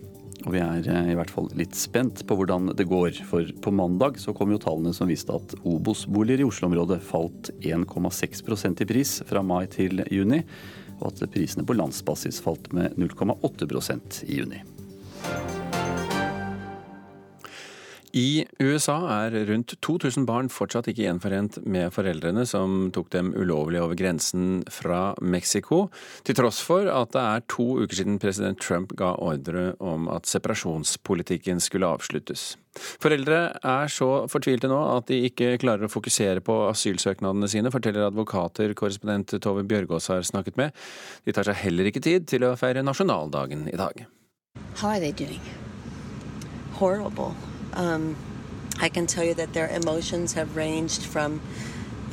[0.41, 3.21] Og vi er eh, i hvert fall litt spent på hvordan det går.
[3.29, 8.85] For på mandag så kom jo tallene som viste at Obos-boliger i Oslo-området falt 1,6%
[8.85, 10.41] i pris fra mai til juni.
[11.01, 14.61] Og at prisene på landsbasis falt med 0,8% i juni.
[18.11, 23.79] I USA er rundt 2000 barn fortsatt ikke gjenforent med foreldrene som tok dem ulovlig
[23.79, 25.85] over grensen fra Mexico,
[26.27, 30.27] til tross for at det er to uker siden president Trump ga ordre om at
[30.27, 32.57] separasjonspolitikken skulle avsluttes.
[33.03, 38.07] Foreldre er så fortvilte nå at de ikke klarer å fokusere på asylsøknadene sine, forteller
[38.09, 40.75] advokater korrespondent Tove Bjørgaas har snakket med.
[41.27, 44.05] De tar seg heller ikke tid til å feire nasjonaldagen i dag.
[44.79, 45.39] How are they doing?
[47.73, 48.15] Um,
[48.79, 51.41] I can tell you that their emotions have ranged from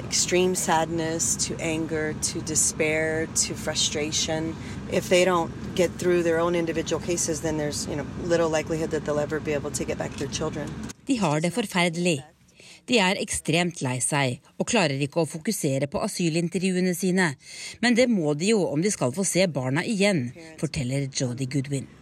[0.08, 4.56] extreme sadness to anger to despair to frustration.
[4.90, 8.90] If they don't get through their own individual cases, then there's you know little likelihood
[8.90, 10.68] that they'll ever be able to get back their children.
[11.06, 12.22] De har det forferdelig.
[12.88, 17.34] De er ekstremt lei seg og klarer ikke å fokusere på asylintervjuene sine.
[17.84, 21.97] Men det må de jo om de skal få se barna igjen, forteller Jodi Goodwin.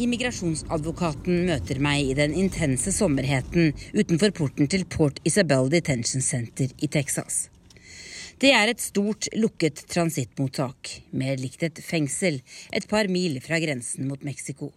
[0.00, 6.88] Immigrasjonsadvokaten møter meg i den intense sommerheten utenfor porten til Port Isabel Detention Center i
[6.88, 7.50] Texas.
[8.40, 12.38] Det er et stort, lukket transittmottak, mer likt et fengsel,
[12.72, 14.70] et par mil fra grensen mot Mexico,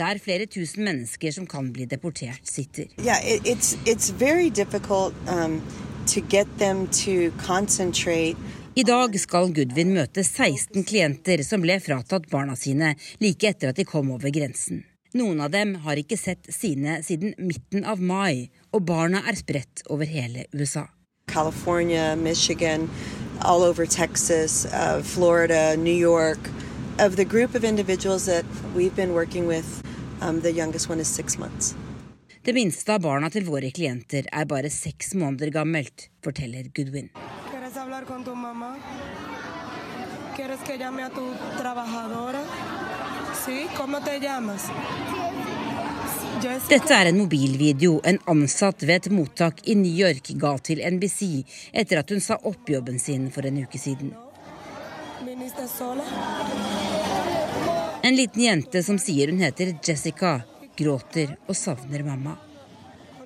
[0.00, 2.88] der flere tusen mennesker som kan bli deportert, sitter.
[2.96, 5.60] Yeah, it, it's, it's very difficult um,
[6.06, 8.40] to get them to concentrate
[8.74, 13.80] i dag skal Gudvin møte 16 klienter som ble fratatt barna sine like etter at
[13.80, 14.84] de kom over grensen.
[15.18, 19.82] Noen av dem har ikke sett sine siden midten av mai, og barna er spredt
[19.90, 20.86] over hele USA.
[21.26, 22.88] California, Michigan,
[23.42, 26.38] all over Texas, uh, Florida, New York.
[26.98, 29.82] Of the group of individuals that we've been working with,
[30.20, 31.74] um, the youngest one is six months.
[32.42, 37.10] Det minste av barna til våre klienter er bare seks måneder gammelt, forteller Goodwin.
[37.80, 38.76] ¿Quieres hablar con tu mamá?
[40.36, 42.42] ¿Quieres que llame a tu trabajadora?
[43.46, 43.66] ¿Sí?
[43.74, 44.64] ¿Cómo te llamas?
[46.68, 51.46] Dette er en mobilvideo en ansatt ved et mottak i New York ga til NBC
[51.72, 54.12] etter at hun sa opp jobben sin for en uke siden.
[58.02, 60.42] En liten jente som sier hun heter Jessica,
[60.76, 62.36] gråter og savner mamma.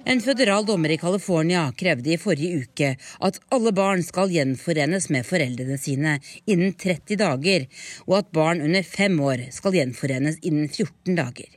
[0.05, 2.91] En føderal dommer i California krevde i forrige uke
[3.25, 7.65] at alle barn skal gjenforenes med foreldrene sine innen 30 dager,
[8.05, 11.49] og at barn under fem år skal gjenforenes innen 14 dager.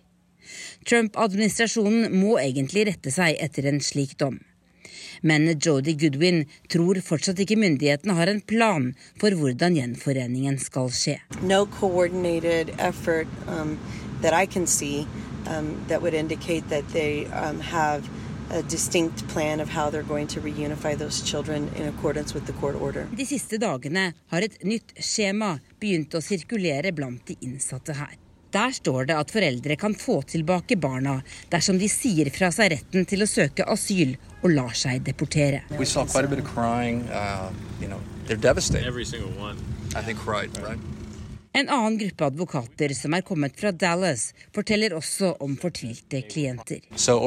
[0.87, 4.39] Trump-administrasjonen må egentlig rette seg etter en slik dom.
[5.27, 11.17] Men Jodi Goodwin tror fortsatt ikke myndighetene har en plan for hvordan gjenforeningen skal skje.
[11.41, 11.65] No
[12.79, 13.77] effort um,
[14.21, 15.05] that I can see
[15.47, 18.07] um, that would indicate that they um, have
[18.51, 22.53] a distinct plan of how they're going to reunify those children in accordance with the
[22.53, 23.07] court order.
[23.15, 28.15] De siste dagene har et nytt skjema begynt å sirkulere blant de innsatte her.
[28.55, 31.17] Der står det at foreldre kan få tilbake barna
[31.51, 35.65] dersom de sier fra seg retten til å søke asyl og lar seg deportere.
[35.77, 37.03] We saw quite a bit of crying.
[37.09, 38.87] Uh, you know, they're devastated.
[38.87, 39.57] Every single one.
[39.95, 40.79] I think cried, right?
[41.51, 46.83] En annen gruppe advokater som er kommet fra Dallas, forteller også om fortvilte klienter.
[46.95, 47.17] So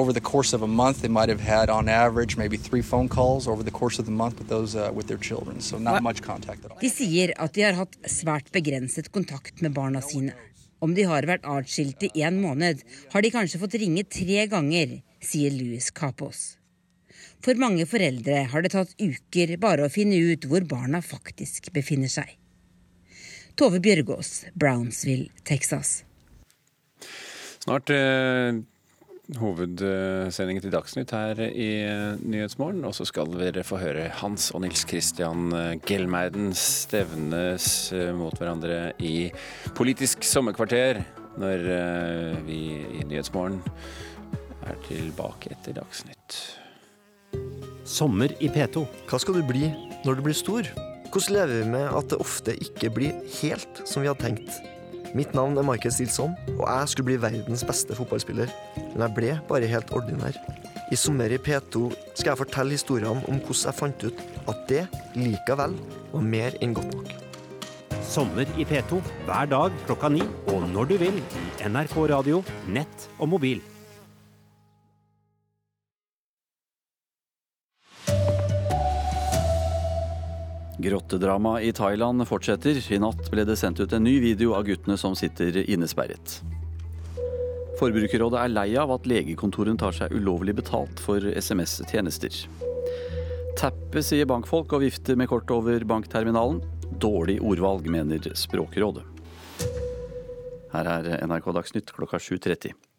[0.67, 2.37] month, average
[4.49, 4.91] those uh.
[5.61, 5.79] So.
[6.81, 10.33] De sier at de har hatt svært begrenset kontakt med barna sine.
[10.81, 12.81] Om de har vært atskilt i én måned,
[13.13, 16.57] har de kanskje fått ringe tre ganger, sier Louis Capos.
[17.45, 22.13] For mange foreldre har det tatt uker bare å finne ut hvor barna faktisk befinner
[22.13, 22.40] seg.
[23.61, 25.99] Tove Bjørgaas, Brownsville, Texas.
[27.61, 28.57] Snart eh,
[29.37, 32.87] hovedsendingen til Dagsnytt her i eh, Nyhetsmorgen.
[32.89, 38.33] Og så skal dere få høre Hans og Nils Christian eh, Gelmeiden stevnes eh, mot
[38.41, 39.29] hverandre i
[39.77, 41.03] Politisk sommerkvarter
[41.37, 42.63] når eh, vi
[42.97, 43.61] i Nyhetsmorgen
[44.71, 46.41] er tilbake etter Dagsnytt.
[47.85, 48.89] Sommer i P2.
[49.11, 49.69] Hva skal du bli
[50.07, 50.73] når du blir stor?
[51.11, 54.61] Hvordan lever vi med at det ofte ikke blir helt som vi hadde tenkt?
[55.19, 58.53] Mitt navn er Michael Stilson, og jeg skulle bli verdens beste fotballspiller.
[58.93, 60.39] Men jeg ble bare helt ordinær.
[60.95, 64.85] I Sommer i P2 skal jeg fortelle historiene om hvordan jeg fant ut at det
[65.19, 65.75] likevel
[66.13, 67.11] var mer enn godt nok.
[68.07, 70.23] Sommer i P2 hver dag klokka ni
[70.55, 73.59] og når du vil i NRK radio, nett og mobil.
[80.81, 82.79] Grottedramaet i Thailand fortsetter.
[82.93, 86.41] I natt ble det sendt ut en ny video av guttene som sitter innesperret.
[87.81, 92.43] Forbrukerrådet er lei av at legekontorene tar seg ulovlig betalt for SMS-tjenester.
[93.61, 96.63] Tappe, sier bankfolk og vifter med kort over bankterminalen.
[97.01, 99.05] Dårlig ordvalg, mener Språkrådet.
[100.71, 102.90] Her er NRK Dagsnytt klokka 7.30.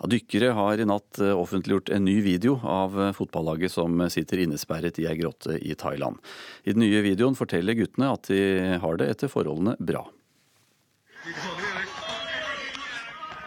[0.00, 4.40] Ja, dykkere har i natt eh, offentliggjort en ny video av eh, fotballaget som sitter
[4.40, 6.16] innesperret i ei grotte i Thailand.
[6.64, 10.06] I den nye videoen forteller guttene at de har det etter forholdene bra.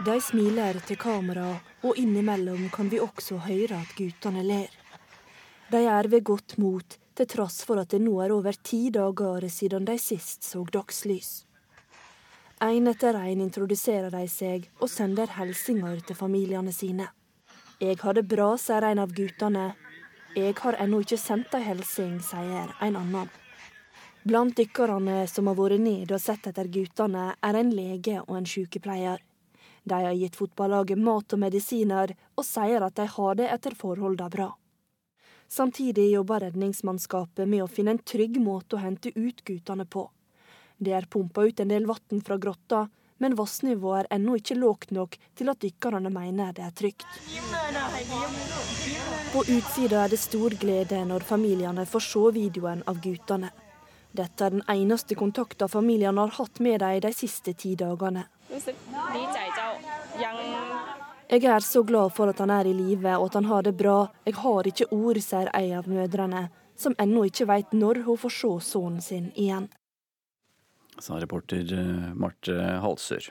[0.05, 4.69] De smiler til kamera, og innimellom kan vi også høre at guttene ler.
[5.71, 9.47] De er ved godt mot, til tross for at det nå er over ti dager
[9.49, 11.33] siden de sist så dagslys.
[12.63, 17.09] En etter en introduserer de seg og sender hilsener til familiene sine.
[17.83, 19.65] Jeg har det bra, sier en av guttene.
[20.37, 23.27] Jeg har ennå ikke sendt ei hilsen, sier en annen.
[24.23, 28.47] Blant dykkerne som har vært ned og sett etter guttene, er en lege og en
[28.53, 29.19] sykepleier.
[29.83, 34.31] De har gitt fotballaget mat og medisiner, og sier at de har det etter forholdene
[34.39, 34.53] bra.
[35.51, 40.07] Samtidig jobber redningsmannskapet med å finne en trygg måte å hente ut guttene på.
[40.77, 44.91] Det er pumpa ut en del vann fra grotta, men vannivået er ennå ikke lågt
[44.91, 47.05] nok til at dykkerne mener det er trygt.
[49.33, 53.51] På utsida er det stor glede når familiene får se videoen av guttene.
[54.13, 58.27] Dette er den eneste kontakten familiene har hatt med dem de siste ti dagene.
[61.33, 63.73] Jeg er så glad for at han er i live og at han har det
[63.77, 64.11] bra.
[64.25, 68.35] Jeg har ikke ord, sier ei av mødrene, som ennå ikke veit når hun får
[68.37, 69.71] se sønnen sin igjen.
[71.03, 73.25] Sa reporter eh, Marte Halsør.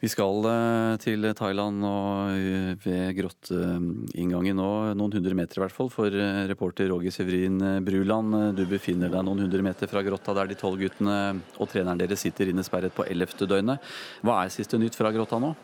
[0.00, 5.76] Vi skal eh, til Thailand og eh, ved grotteinngangen nå, noen hundre meter i hvert
[5.76, 6.12] fall, for
[6.50, 8.36] reporter Roger Severin Bruland.
[8.58, 11.16] Du befinner deg noen hundre meter fra grotta der de tolv guttene
[11.56, 13.80] og treneren deres sitter innesperret på ellevte døgnet.
[14.20, 15.54] Hva er siste nytt fra grotta nå?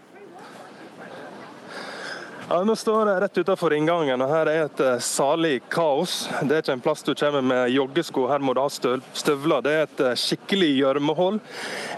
[2.49, 6.29] Ja, Nå står jeg rett utenfor inngangen, og her er et eh, salig kaos.
[6.47, 9.65] Det er ikke en plass du kommer med joggesko, her må du ha støvler.
[9.67, 11.41] Det er et eh, skikkelig gjørmehull.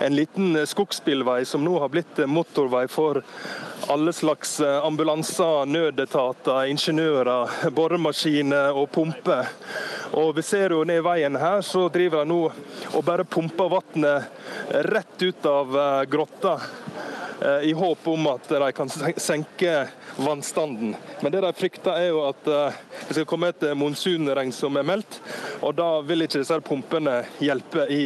[0.06, 3.20] En liten eh, skogsbilvei som nå har blitt motorvei for
[3.92, 9.52] alle slags ambulanser, nødetater, ingeniører, boremaskiner og pumper.
[10.16, 12.40] Og vi ser jo ned veien her, så driver de nå
[12.94, 16.56] og bare pumper vannet rett ut av grotta.
[17.38, 19.74] I håp om at de kan senke
[20.18, 20.96] vannstanden.
[21.20, 24.86] Men det de frykter er jo at eh, det skal komme et monsunregn som er
[24.86, 25.20] meldt.
[25.62, 28.02] Og da vil ikke disse pumpene hjelpe i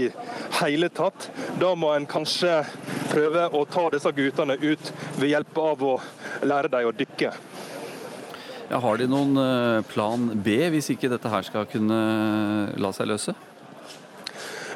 [0.61, 1.31] hele tatt.
[1.61, 2.61] Da må en kanskje
[3.13, 5.95] prøve å ta disse guttene ut ved hjelp av å
[6.45, 7.33] lære dem å dykke.
[8.73, 12.03] Ja, har de noen eh, plan B hvis ikke dette her skal kunne
[12.81, 13.37] la seg løse?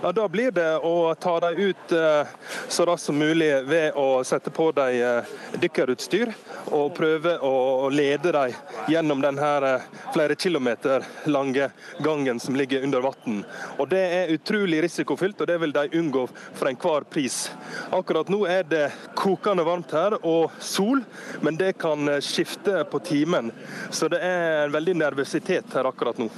[0.03, 2.27] Ja, Da blir det å ta dem ut eh,
[2.69, 5.25] så raskt som mulig ved å sette på dem
[5.61, 6.33] dykkerutstyr
[6.75, 8.53] og prøve å lede dem
[8.93, 11.71] gjennom denne eh, flere kilometer lange
[12.05, 13.41] gangen som ligger under vann.
[13.89, 17.47] Det er utrolig risikofylt, og det vil de unngå for enhver pris.
[17.95, 18.85] Akkurat nå er det
[19.17, 21.01] kokende varmt her og sol,
[21.41, 23.53] men det kan skifte på timen.
[23.91, 26.31] Så det er en veldig nervøsitet her akkurat nå.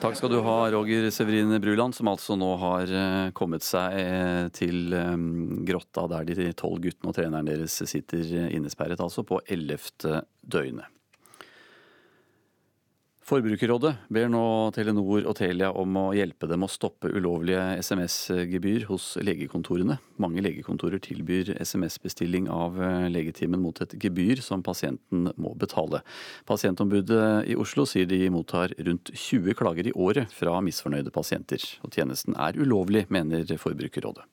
[0.00, 4.46] Takk skal du ha, Roger Severin Bruland, som altså nå har eh, kommet seg eh,
[4.56, 5.10] til eh,
[5.68, 10.88] grotta der de tolv guttene og treneren deres sitter innesperret, altså på ellevte døgnet.
[13.30, 14.42] Forbrukerrådet ber nå
[14.74, 20.00] Telenor og Telia om å hjelpe dem å stoppe ulovlige SMS-gebyr hos legekontorene.
[20.18, 26.02] Mange legekontorer tilbyr SMS-bestilling av eh, legetimen mot et gebyr som pasienten må betale.
[26.50, 31.62] Pasientombudet i Oslo sier de mottar rundt 20 klager i året fra misfornøyde pasienter.
[31.86, 34.26] Og tjenesten er ulovlig, mener Forbrukerrådet.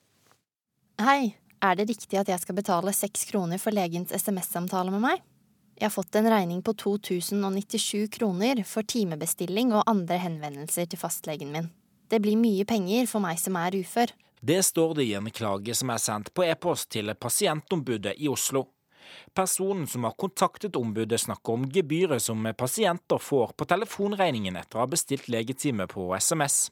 [1.06, 5.28] Hei, er det riktig at jeg skal betale seks kroner for legens SMS-samtale med meg?
[5.78, 11.68] Jeg fått en regning på 2097 kroner for timebestilling og andre henvendelser til fastlegen min.
[12.10, 14.10] Det blir mye penger for meg som er ufør.
[14.40, 18.64] Det står det i en klage som er sendt på e-post til pasientombudet i Oslo.
[19.34, 24.82] Personen som har kontaktet ombudet, snakker om gebyret som pasienter får på telefonregningen etter å
[24.82, 26.68] ha bestilt legetime på SMS.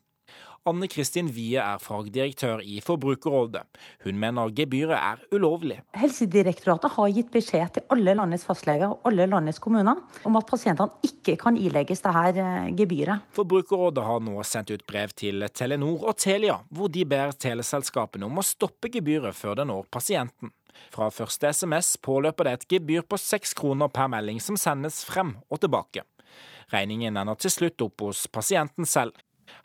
[0.67, 3.63] Anne Kristin Wie er fagdirektør i Forbrukerrådet.
[4.03, 5.77] Hun mener gebyret er ulovlig.
[5.95, 11.07] Helsedirektoratet har gitt beskjed til alle landets fastleger og alle landets kommuner om at pasientene
[11.07, 13.29] ikke kan ilegges dette eh, gebyret.
[13.39, 18.43] Forbrukerrådet har nå sendt ut brev til Telenor og Telia, hvor de ber teleselskapene om
[18.43, 20.51] å stoppe gebyret før det når pasienten.
[20.91, 25.37] Fra første SMS påløper det et gebyr på seks kroner per melding som sendes frem
[25.47, 26.03] og tilbake.
[26.73, 29.15] Regningen ender til slutt opp hos pasienten selv.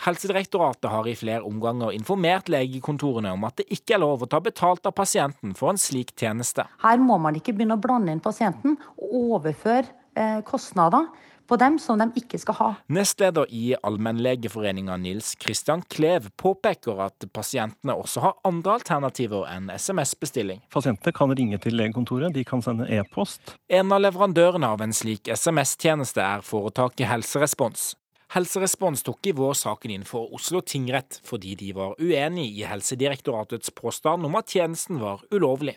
[0.06, 4.42] Helsedirektoratet har i flere omganger informert legekontorene om at det ikke er lov å ta
[4.44, 6.68] betalt av pasienten for en slik tjeneste.
[6.84, 11.10] Her må man ikke begynne å blande inn pasienten og overføre eh, kostnader
[11.52, 12.70] på dem som de ikke skal ha.
[12.96, 20.62] Nestleder i Allmennlegeforeninga Nils Kristian Klev påpeker at pasientene også har andre alternativer enn SMS-bestilling.
[20.72, 23.58] Pasientene kan ringe til legekontoret, de kan sende e-post.
[23.68, 27.92] En av leverandørene av en slik SMS-tjeneste er foretaket Helserespons.
[28.32, 33.74] Helserespons tok i vår saken inn for Oslo tingrett fordi de var uenig i Helsedirektoratets
[33.76, 35.74] påstand om at tjenesten var ulovlig.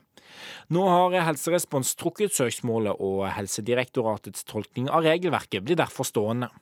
[0.70, 6.52] Nå har Helserespons trukket søksmålet, og Helsedirektoratets tolkning av regelverket blir derfor stående.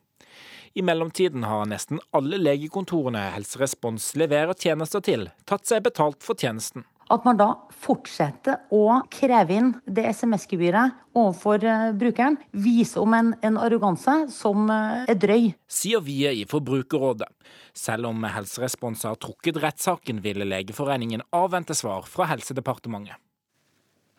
[0.72, 6.88] I mellomtiden har nesten alle legekontorene Helserespons leverer tjenester til, tatt seg betalt for tjenesten
[7.10, 7.48] at man da
[7.82, 14.70] fortsetter å kreve inn det SMS-gebyret overfor uh, brukeren, viser om en, en arroganse som
[14.70, 15.50] uh, er drøy.
[15.66, 17.28] Sier Vie i Forbrukerrådet.
[17.76, 23.18] Selv om Helserespons har trukket rettssaken, ville Legeforeningen avvente svar fra Helsedepartementet.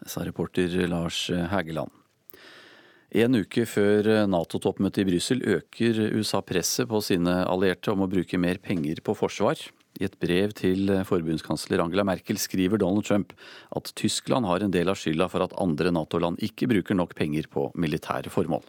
[0.06, 1.94] Sa reporter Lars Hægeland.
[3.14, 8.40] En uke før Nato-toppmøtet i Brussel øker USA presset på sine allierte om å bruke
[8.42, 9.62] mer penger på forsvar.
[10.02, 13.36] I et brev til forbundskansler Angela Merkel skriver Donald Trump
[13.78, 17.50] at Tyskland har en del av skylda for at andre Nato-land ikke bruker nok penger
[17.52, 18.66] på militære formål.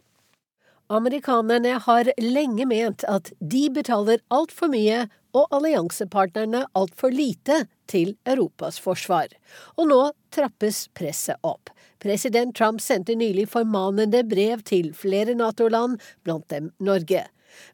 [0.93, 8.77] Amerikanerne har lenge ment at de betaler altfor mye og alliansepartnerne altfor lite til Europas
[8.83, 9.33] forsvar.
[9.81, 10.01] Og nå
[10.35, 11.73] trappes presset opp.
[12.05, 17.25] President Trump sendte nylig formanende brev til flere Nato-land, blant dem Norge.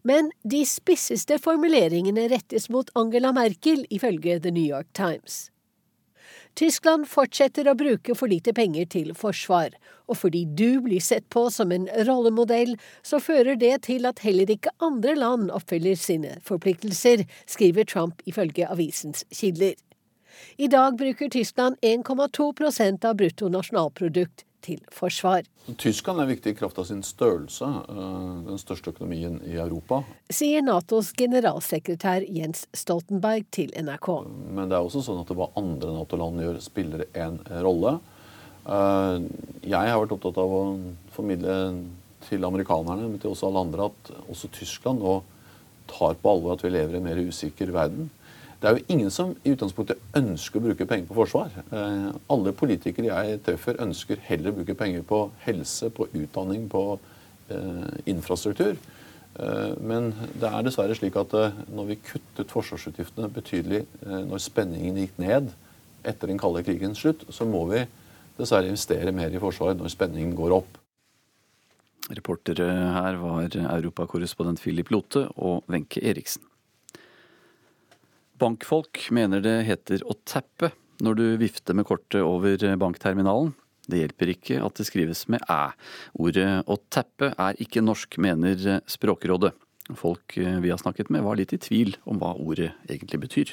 [0.02, 5.48] Men de spisseste formuleringene rettes mot Angela Merkel, ifølge The New York Times.
[6.58, 9.76] Tyskland fortsetter å bruke for lite penger til forsvar,
[10.10, 12.74] og fordi du blir sett på som en rollemodell,
[13.06, 18.66] så fører det til at heller ikke andre land oppfyller sine forpliktelser, skriver Trump ifølge
[18.66, 19.78] avisens kilder.
[20.58, 25.46] I dag bruker Tyskland 1,2% av bruttonasjonalprodukt til forsvar.
[25.80, 30.02] Tyskland er viktig i kraft av sin størrelse, eh, den største økonomien i Europa.
[30.30, 34.10] Sier Natos generalsekretær Jens Stoltenberg til NRK.
[34.50, 37.98] Men det er også sånn at hva andre Nato-land gjør, spiller en rolle.
[38.66, 39.16] Eh,
[39.64, 40.62] jeg har vært opptatt av å
[41.14, 41.58] formidle
[42.28, 45.20] til amerikanerne, men til også alle andre, at også Tyskland nå
[45.90, 48.10] tar på alvor at vi lever i en mer usikker verden.
[48.60, 51.54] Det er jo ingen som i utgangspunktet ønsker å bruke penger på forsvar.
[51.72, 56.82] Eh, alle politikere jeg treffer, ønsker heller å bruke penger på helse, på utdanning, på
[57.48, 58.76] eh, infrastruktur.
[59.40, 61.32] Eh, men det er dessverre slik at
[61.72, 65.48] når vi kuttet forsvarsutgiftene betydelig når spenningen gikk ned
[66.04, 67.86] etter den kalde krigens slutt, så må vi
[68.36, 70.76] dessverre investere mer i Forsvaret når spenningen går opp.
[72.12, 76.49] Reportere her var europakorrespondent Philip Lote og Wenche Eriksen.
[78.40, 80.70] Bankfolk mener det heter å tappe
[81.04, 83.52] når du vifter med kortet over bankterminalen.
[83.90, 85.72] Det hjelper ikke at det skrives med æ.
[86.20, 89.52] Ordet å tappe er ikke norsk, mener Språkrådet.
[89.98, 93.52] Folk vi har snakket med var litt i tvil om hva ordet egentlig betyr.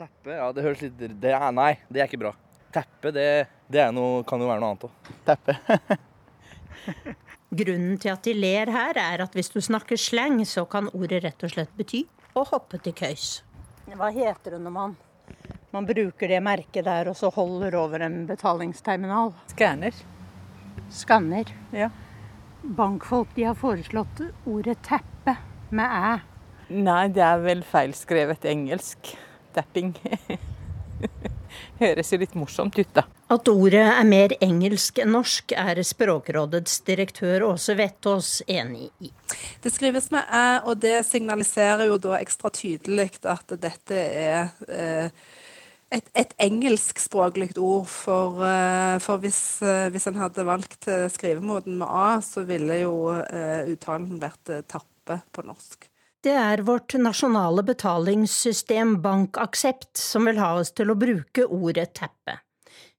[0.00, 2.34] Teppe, ja det høres litt det er, Nei, det er ikke bra.
[2.74, 3.26] Teppe, det,
[3.70, 5.12] det noe, kan jo være noe annet òg.
[5.28, 5.56] Teppe.
[7.60, 11.24] Grunnen til at de ler her, er at hvis du snakker sleng, så kan ordet
[11.24, 12.04] rett og slett bety
[12.38, 13.40] å hoppe til køys.
[13.90, 14.92] Hva heter det når man,
[15.74, 19.32] man bruker det merket der og så holder over en betalingsterminal?
[19.50, 19.96] Skanner.
[20.94, 21.50] Skanner.
[21.74, 21.90] Ja.
[22.62, 25.34] Bankfolk de har foreslått ordet teppe
[25.74, 26.18] med æ.
[26.70, 29.14] Nei, det er vel feilskrevet engelsk.
[29.56, 29.94] Tapping.
[31.82, 33.08] Høres jo litt morsomt ut, da.
[33.30, 39.10] At ordet er mer engelsk enn norsk, er Språkrådets direktør Åse Vettås enig i.
[39.62, 45.14] Det skrives med æ, og det signaliserer jo da ekstra tydelig at dette er eh,
[45.94, 47.86] et, et engelskspråklig ord.
[47.92, 53.14] For, eh, for hvis, eh, hvis en hadde valgt skrivemåten med a, så ville jo
[53.14, 55.86] uttalen vært tappe på norsk.
[56.26, 62.40] Det er vårt nasjonale betalingssystem Bankaksept som vil ha oss til å bruke ordet teppe.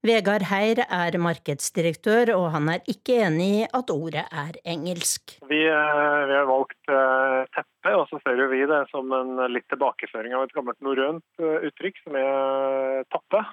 [0.02, 5.36] Vegard Heir er markedsdirektør, og han er ikke enig i at ordet er engelsk.
[5.46, 9.68] Vi, eh, vi har valgt uh, teppe, og så ser vi det som en litt
[9.70, 13.44] tilbakeføring av et gammelt norrønt uh, uttrykk, som er tappe.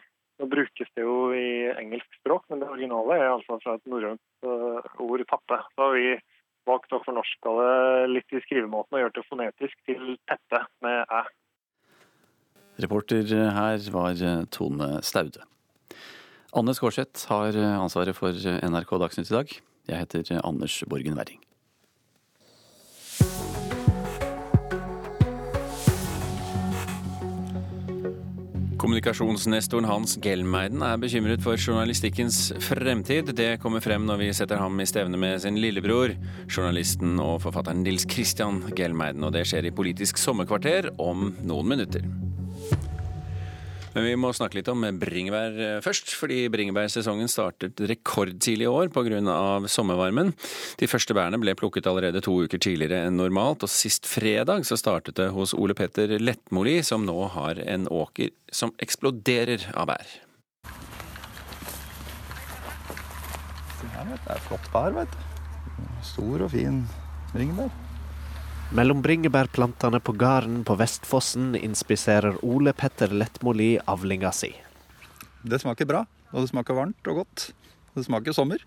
[0.41, 4.50] Nå brukes det jo i engelsk språk, men det originale er altså fra et norrønt
[5.06, 5.62] ord tappe.
[5.76, 6.16] Så har vi
[6.66, 11.22] valgt å fornorske det litt i skrivemåten og gjøre det fonetisk til tette med æ.
[12.82, 14.26] Reporter her var
[14.56, 15.45] Tone Staude.
[16.58, 19.52] Anne Skårseth har ansvaret for NRK Dagsnytt i dag.
[19.89, 21.43] Jeg heter Anders Borgen Werring.
[28.80, 33.30] Kommunikasjonsnestoren Hans Gelmeiden er bekymret for journalistikkens fremtid.
[33.38, 36.16] Det kommer frem når vi setter ham i stevne med sin lillebror,
[36.50, 39.28] journalisten og forfatteren Nils Christian Gelmeiden.
[39.28, 42.08] Og det skjer i Politisk sommerkvarter om noen minutter.
[44.00, 48.88] Men vi må snakke litt om bringebær eh, først, fordi bringebærsesongen startet rekordtidlig i år
[48.95, 49.20] pga.
[49.68, 50.32] sommervarmen.
[50.80, 54.80] De første bærene ble plukket allerede to uker tidligere enn normalt, og sist fredag så
[54.80, 60.16] startet det hos Ole Petter Lettmoli, som nå har en åker som eksploderer av bær.
[64.00, 65.22] Det er flott bær, vet du.
[66.08, 66.86] Stor og fin
[67.36, 67.89] bringebær.
[68.70, 74.51] Mellom bringebærplantene på gården på Vestfossen inspiserer Ole Petter Lettmoli avlinga si.
[75.41, 77.47] Det smaker bra, og det smaker varmt og godt.
[77.95, 78.61] Det smaker sommer.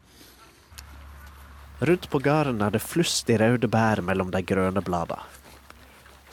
[1.86, 5.22] Rundt på gården er det flust i røde bær mellom de grønne bladene.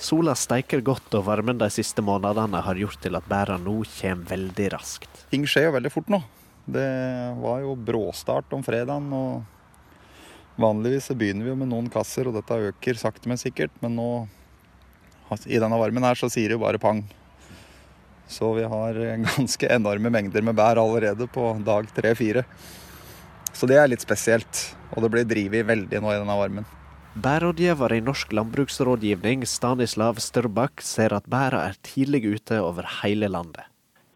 [0.01, 4.33] Sola steiker godt, og varmen de siste månedene har gjort til at bæra nå kommer
[4.33, 5.25] veldig raskt.
[5.29, 6.23] Ting skjer jo veldig fort nå.
[6.65, 6.89] Det
[7.37, 9.13] var jo bråstart om fredagen.
[9.13, 9.58] og
[10.59, 13.71] Vanligvis så begynner vi jo med noen kasser, og dette øker sakte, men sikkert.
[13.83, 14.09] Men nå,
[15.47, 16.99] i denne varmen her, så sier det jo bare pang.
[18.29, 18.99] Så vi har
[19.29, 22.43] ganske enorme mengder med bær allerede på dag tre-fire.
[23.55, 24.65] Så det er litt spesielt.
[24.95, 26.67] Og det blir drevet veldig nå i denne varmen.
[27.19, 33.65] Bærrådgiver i Norsk landbruksrådgivning, Stanislav Størbakk, ser at bæra er tidlig ute over hele landet.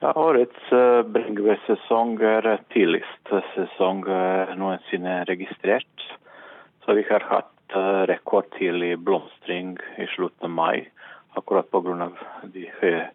[0.03, 6.07] Ja, årets uh, bringebærsesong er tidligst sesong uh, noensinne registrert.
[6.83, 10.89] Så vi har hatt uh, rekordtidlig blomstring i slutten av mai,
[11.39, 12.09] akkurat pga.
[12.43, 13.05] de høye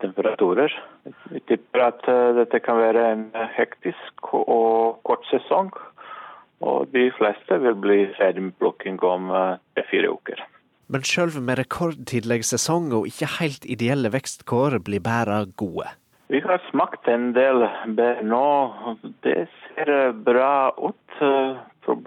[0.00, 0.72] temperaturer.
[1.34, 5.72] Vi tipper at uh, dette kan være en hektisk og kort sesong.
[6.60, 10.42] Og de fleste vil bli ferdig med plukking om uh, tre-fire uker.
[10.90, 15.86] Men sjøl med rekordtidlig sesong og ikke helt ideelle vekstkår blir bæra gode.
[16.30, 17.64] Vi har smakt en del
[17.98, 18.46] bær nå.
[19.26, 21.22] Det ser bra ut.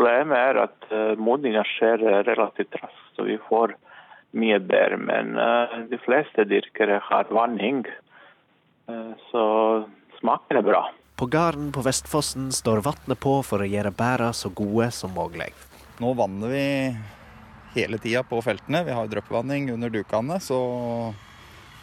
[0.03, 3.71] Problemet er at modninga skjer relativt raskt, så vi får
[4.35, 4.97] mye bær.
[4.99, 5.31] Men
[5.87, 7.85] de fleste dyrkere har vanning,
[9.29, 9.45] så
[10.19, 10.81] smaken er bra.
[11.15, 15.53] På gården på Vestfossen står vannet på for å gjøre bæra så gode som mulig.
[16.03, 16.65] Nå vanner vi
[17.77, 18.83] hele tida på feltene.
[18.83, 20.57] Vi har dryppvanning under dukene, så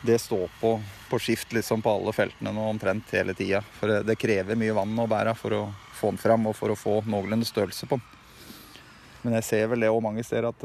[0.02, 0.74] det står på,
[1.10, 3.60] på skift liksom på alle feltene nå omtrent hele tida.
[3.78, 5.62] For det, det, krever mye vann og bæra for å
[6.00, 8.16] få den fram og for å få noenlunde størrelse på den.
[9.20, 10.64] Men jeg ser vel det òg mange steder at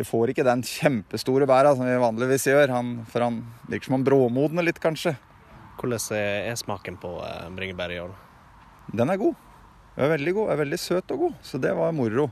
[0.00, 2.70] vi får ikke den kjempestore bæra som vi vanligvis gjør.
[2.72, 5.12] Han, for han virker som han bråmodner litt, kanskje.
[5.80, 7.10] Hvordan er smaken på
[7.56, 8.14] bringebær i år?
[8.96, 9.36] Den er god.
[9.96, 10.46] Den er veldig god.
[10.48, 12.30] Den er veldig søt og god, så det var moro.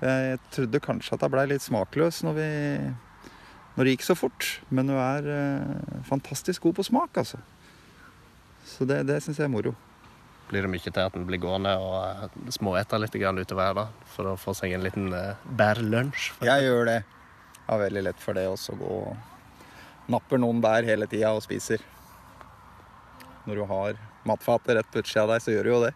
[0.00, 2.48] Jeg trodde kanskje at jeg blei litt smakløs når, vi,
[3.74, 4.48] når, det gikk så fort.
[4.70, 7.42] Men hun er eh, fantastisk god på smak, altså.
[8.70, 9.74] Så det, det syns jeg er moro.
[10.50, 13.86] Blir det mye til at en blir gående og uh, småete litt utover her da,
[14.14, 16.32] for å få seg en liten uh, bærlunsj?
[16.46, 16.98] Jeg gjør det.
[17.60, 21.44] Jeg har veldig lett for det også, gå og napper noen bær hele tida og
[21.44, 21.84] spiser.
[23.46, 25.92] Når du har matfatet rett på utsida av deg, så gjør du jo det.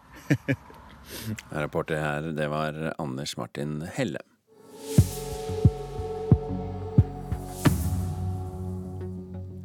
[1.64, 4.22] Reporter her, det var Anders Martin Helle.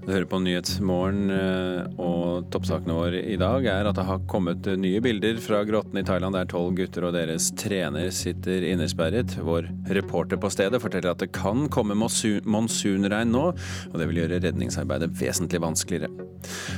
[0.09, 4.65] Du hører på Nyhetsmorgen, eh, og toppsakene våre i dag er at det har kommet
[4.81, 9.35] nye bilder fra grotten i Thailand der tolv gutter og deres trener sitter innesperret.
[9.45, 14.41] Vår reporter på stedet forteller at det kan komme monsunregn nå, og det vil gjøre
[14.47, 16.09] redningsarbeidet vesentlig vanskeligere.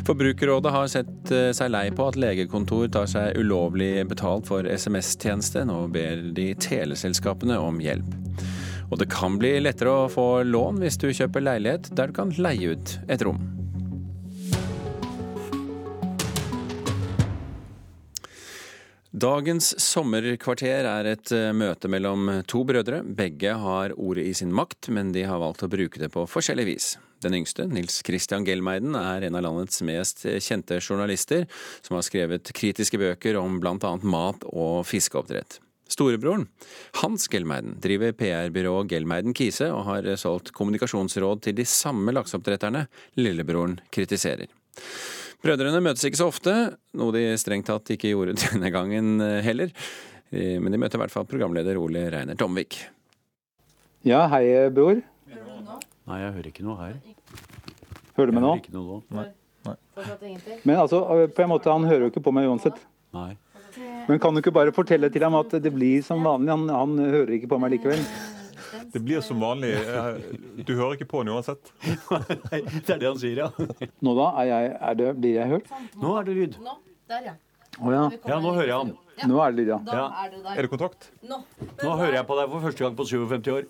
[0.09, 5.63] Forbrukerrådet har sett eh, seg lei på at legekontor tar seg ulovlig betalt for SMS-tjeneste.
[5.71, 8.11] Nå ber de teleselskapene om hjelp.
[8.91, 12.35] Og det kan bli lettere å få lån hvis du kjøper leilighet der du kan
[12.35, 13.39] leie ut et rom.
[19.11, 23.01] Dagens sommerkvarter er et eh, møte mellom to brødre.
[23.03, 26.65] Begge har ordet i sin makt, men de har valgt å bruke det på forskjellig
[26.69, 26.93] vis.
[27.21, 31.43] Den yngste, Nils Christian Gelmeiden, er en av landets mest kjente journalister,
[31.83, 33.97] som har skrevet kritiske bøker om bl.a.
[34.01, 35.59] mat og fiskeoppdrett.
[35.91, 36.45] Storebroren,
[37.01, 42.85] Hans Gelmeiden, driver PR-byrået Gelmeiden Kise og har solgt kommunikasjonsråd til de samme lakseoppdretterne
[43.19, 44.47] lillebroren kritiserer.
[45.41, 46.53] Brødrene møtes ikke så ofte,
[46.95, 49.73] noe de strengt tatt ikke gjorde denne gangen heller.
[50.31, 52.77] Men de møter i hvert fall programleder Ole Reiner Tomvik.
[54.07, 55.01] Ja, hei, bror.
[55.27, 55.75] Hører du nå?
[56.07, 56.95] Nei, jeg hører ikke noe her.
[58.15, 58.53] Hører du meg nå?
[58.55, 59.01] Jeg hører Ikke noe nå.
[59.17, 59.27] Nei.
[59.67, 59.75] Nei.
[60.65, 61.03] Men altså,
[61.35, 62.79] på en måte, han hører jo ikke på meg uansett.
[63.13, 63.33] Nei.
[64.07, 66.51] Men kan du ikke bare fortelle til ham at det blir som vanlig?
[66.53, 68.01] Han, han hører ikke på meg likevel.
[68.91, 69.73] Det blir som vanlig.
[70.67, 71.71] Du hører ikke på han uansett.
[72.49, 73.87] Nei, det er det han sier, ja.
[74.03, 74.31] Nå da?
[74.43, 75.71] Er jeg, er det, blir jeg hørt?
[76.01, 76.59] Nå er det lyd.
[76.63, 76.77] Nå,
[77.11, 77.37] der, ja.
[77.79, 78.03] Oh, ja.
[78.27, 78.95] ja, nå hører jeg han.
[79.31, 79.79] Nå er det lyd, ja.
[79.87, 80.55] Da er det der.
[80.55, 81.11] Er det kontakt?
[81.23, 81.43] Nå.
[81.83, 83.69] Nå hører jeg på deg for første gang på 57 år.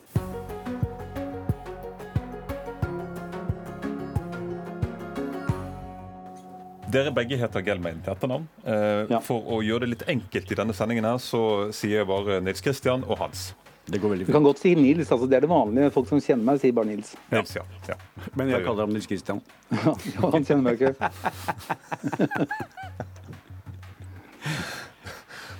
[6.91, 8.45] Dere begge heter Gelmein til etternavn.
[8.65, 9.19] Eh, Ja.
[9.23, 12.61] For å gjøre det litt enkelt i denne sendingen her, så sier jeg bare Nils
[12.61, 13.53] Kristian og Hans.
[13.91, 15.09] Det går veldig Du kan godt si Nils.
[15.11, 15.91] altså Det er det vanlige.
[15.91, 17.15] Folk som kjenner meg, sier bare Nils.
[17.31, 17.63] Nils, ja.
[17.87, 17.95] ja.
[18.35, 19.41] Men jeg kaller ham Nils Kristian.
[19.71, 19.95] Ja,
[20.31, 20.95] han kjenner meg ikke.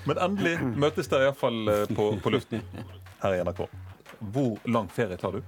[0.08, 1.60] Men endelig møtes dere iallfall
[1.94, 2.62] på, på luften
[3.22, 3.68] her i NRK.
[4.34, 5.42] Hvor lang ferie tar du?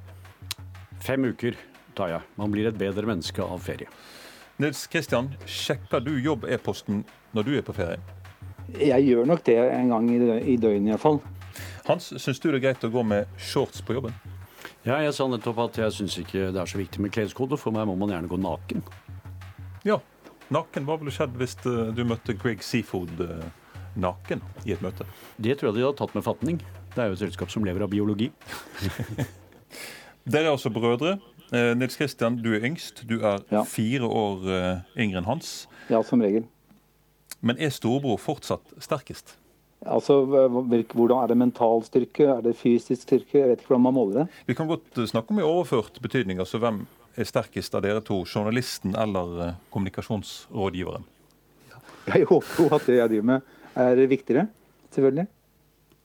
[1.02, 1.58] Fem uker
[1.98, 2.22] tar jeg.
[2.38, 3.88] Man blir et bedre menneske av ferie.
[4.62, 7.98] Nils Kristian, sjekker du jobb-e-posten når du er på ferie?
[8.80, 11.20] Jeg gjør nok det en gang i dø- i døgnet iallfall.
[11.88, 14.14] Hans, syns du det er greit å gå med shorts på jobben?
[14.86, 17.58] Ja, jeg sa nettopp at jeg syns ikke det er så viktig med kleskode.
[17.60, 18.84] For meg må man gjerne gå naken.
[19.88, 19.98] Ja.
[20.54, 23.46] Naken, hva ville skjedd hvis eh, du møtte Greg Seafood eh,
[24.00, 25.06] naken i et møte?
[25.38, 26.60] Det tror jeg de hadde tatt med fatning.
[26.94, 28.30] Det er jo et selskap som lever av biologi.
[30.34, 31.18] Dere er også brødre.
[31.52, 33.04] Eh, Nils Kristian, du er yngst.
[33.10, 35.54] Du er fire år eh, yngre enn Hans.
[35.92, 36.46] Ja, som regel.
[37.44, 39.36] Men er storebror fortsatt sterkest?
[39.84, 42.30] Altså, Hvordan er det mental styrke?
[42.38, 43.42] Er det fysisk styrke?
[43.42, 44.28] Jeg vet ikke hvordan man måler det.
[44.48, 46.40] Vi kan godt eh, snakke om i overført betydning.
[46.40, 46.86] altså Hvem
[47.20, 48.22] er sterkest av dere to?
[48.24, 51.04] Journalisten eller kommunikasjonsrådgiveren?
[52.08, 54.48] Jeg håper jo at det jeg driver med, er viktigere.
[54.92, 55.28] Selvfølgelig.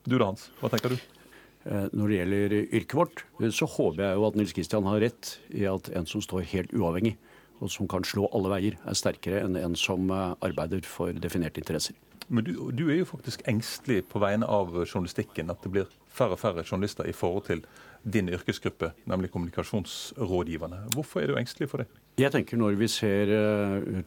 [0.09, 0.49] Du da, Hans?
[0.61, 1.18] Hva tenker du?
[1.69, 5.01] Eh, Når det gjelder yrket vårt, eh, så håper jeg jo at Nils Kristian har
[5.05, 7.17] rett i at en som står helt uavhengig,
[7.61, 11.61] og som kan slå alle veier, er sterkere enn en som eh, arbeider for definerte
[11.61, 11.97] interesser.
[12.29, 15.49] Men du, du er jo faktisk engstelig på vegne av journalistikken.
[15.49, 17.63] At det blir færre og færre journalister i forhold til
[18.05, 20.83] din yrkesgruppe, nemlig kommunikasjonsrådgiverne.
[20.93, 21.89] Hvorfor er du engstelig for det?
[22.21, 23.33] Jeg tenker Når vi ser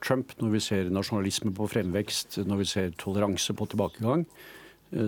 [0.05, 4.28] Trump, når vi ser nasjonalisme på fremvekst, når vi ser toleranse på tilbakegang,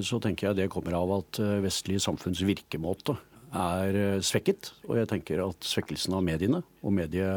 [0.05, 3.17] så tenker jeg det kommer av at uh, vestlige samfunns virkemåte
[3.53, 4.71] er svekket.
[4.88, 7.27] Og jeg tenker at svekkelsen av mediene og medie,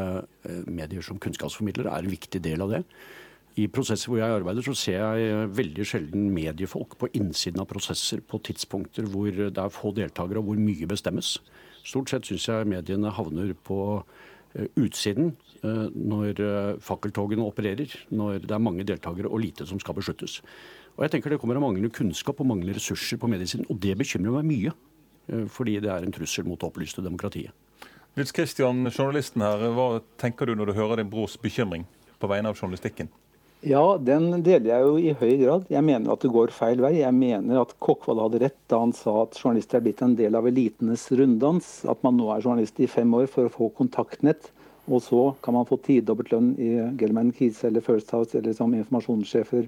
[0.65, 2.79] medier som kunnskapsformidlere er en viktig del av det.
[3.61, 8.23] I prosesser hvor jeg arbeider, så ser jeg veldig sjelden mediefolk på innsiden av prosesser
[8.25, 11.35] på tidspunkter hvor det er få deltakere og hvor mye bestemmes.
[11.85, 13.79] Stort sett syns jeg mediene havner på
[14.57, 15.35] utsiden
[15.65, 20.41] Eh, når eh, fakkeltogene opererer, når det er mange deltakere og lite som skal besluttes.
[20.97, 23.67] Og jeg tenker Det kommer av manglende kunnskap og manglende ressurser på mediesiden.
[23.69, 24.73] Og det bekymrer meg mye,
[25.29, 27.51] eh, fordi det er en trussel mot det opplyste demokratiet.
[28.17, 31.85] Nils Kristian, journalisten her, Hva tenker du når du hører din brors bekymring
[32.19, 33.09] på vegne av journalistikken?
[33.61, 35.65] Ja, den deler jeg jo i høy grad.
[35.69, 36.97] Jeg mener at det går feil vei.
[36.97, 40.35] Jeg mener at Kokkvold hadde rett da han sa at journalister er blitt en del
[40.35, 41.85] av elitenes runddans.
[41.85, 44.51] At man nå er journalist i fem år for å få kontaktnett
[44.87, 46.69] og så kan man få tidobbelt lønn i
[46.99, 49.67] Gelman Keys eller First House eller som informasjonssjefer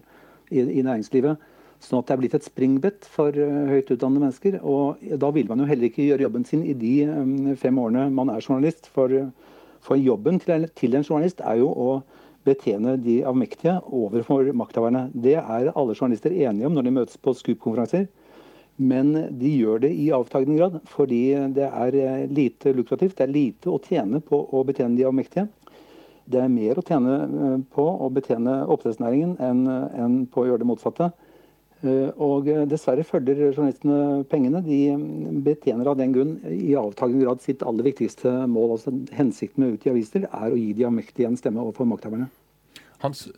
[0.50, 1.40] i, i, næringslivet.
[1.80, 4.60] Sånn at det er blitt et springbrett for uh, høyt utdannede mennesker.
[4.68, 8.10] Og da vil man jo heller ikke gjøre jobben sin i de um, fem årene
[8.14, 8.90] man er journalist.
[8.96, 9.14] For,
[9.86, 11.92] for jobben til, til, en journalist er jo å
[12.48, 15.08] betjene de avmektige overfor makthaverne.
[15.14, 18.10] Det er alle journalister enige om når de møtes på Scoop-konferanser.
[18.80, 21.24] Men de gjør det i avtagende grad fordi
[21.56, 23.18] det er eh, lite lukrativt.
[23.18, 25.50] Det er lite å tjene på å betjene de avmektige.
[26.30, 29.66] Det er mer å tjene eh, på å betjene oppdrettsnæringen enn,
[29.98, 31.10] enn på å gjøre det motsatte.
[31.82, 34.64] Eh, og dessverre følger journalistene pengene.
[34.66, 34.82] De
[35.46, 38.76] betjener av den grunn i avtagende grad sitt aller viktigste mål.
[38.78, 42.30] altså Hensikten med å utgi aviser er å gi de avmektige en stemme overfor makthaverne.
[43.00, 43.30] Hans,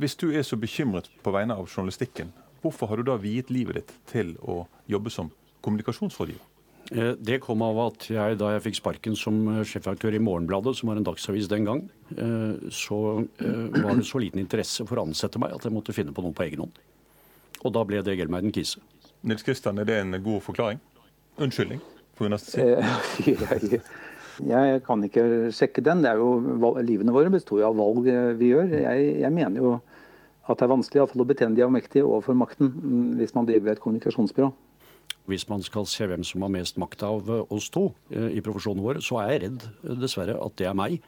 [0.00, 2.30] hvis du er så bekymret på vegne av journalistikken,
[2.64, 5.28] Hvorfor har du da viet livet ditt til å jobbe som
[5.60, 6.53] kommunikasjonsrådgiver?
[6.92, 10.74] Eh, det kom av at jeg, da jeg fikk sparken som eh, sjefredaktør i Morgenbladet,
[10.76, 11.80] som var en dagsavis den gang,
[12.12, 12.98] eh, så
[13.40, 16.36] var det så liten interesse for å ansette meg at jeg måtte finne på noe
[16.36, 16.82] på egen hånd.
[17.64, 18.82] Og da ble det Gelmeiden Kise.
[19.24, 20.82] Nils Kristian, er det en god forklaring?
[21.40, 21.80] Unnskyldning?
[22.14, 22.28] For
[24.44, 25.24] jeg kan ikke
[25.54, 26.02] sjekke den.
[26.04, 26.28] Det er jo,
[26.84, 28.06] livene våre består jo av valg
[28.38, 28.68] vi gjør.
[28.84, 29.72] Jeg, jeg mener jo
[30.44, 33.48] at det er vanskelig i fall, å betjene de avmektige overfor makten mm, hvis man
[33.48, 34.52] driver et kommunikasjonsbyrå.
[35.30, 38.42] Hvis man skal se hvem som har mest makt av eh, oss to eh, i
[38.44, 40.98] profesjonen vår, så er jeg redd eh, dessverre at det er meg.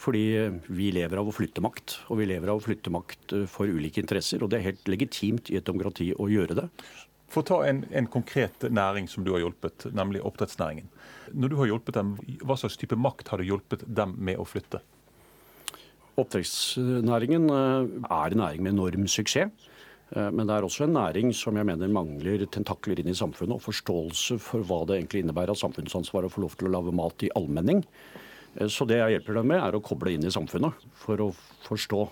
[0.00, 0.22] Fordi
[0.72, 4.00] vi lever av å flytte makt, og vi lever av å flytte makt for ulike
[4.00, 4.40] interesser.
[4.40, 6.64] Og det er helt legitimt i et demokrati å gjøre det.
[7.28, 10.88] For å ta en, en, konkret næring som du har hjulpet, nemlig oppdrettsnæringen.
[11.36, 14.48] Når du har hjulpet dem, Hva slags type makt har du hjulpet dem med å
[14.48, 14.80] flytte?
[16.16, 19.52] Oppdrettsnæringen er en næring med enorm suksess.
[20.12, 23.56] Eh, men det er også en næring som jeg mener mangler tentakler inn i samfunnet,
[23.56, 26.94] og forståelse for hva det egentlig innebærer av samfunnsansvar å få lov til å lage
[26.94, 27.84] mat i allmenning.
[28.56, 31.30] Eh, så det jeg hjelper dem med, er å koble inn i samfunnet for å
[31.66, 32.02] forstå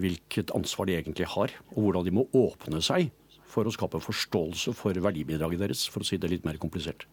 [0.00, 3.10] hvilket ansvar de egentlig har, og hvordan de må åpne seg
[3.50, 7.08] for å skape forståelse for verdibidraget deres, for å si det litt mer komplisert.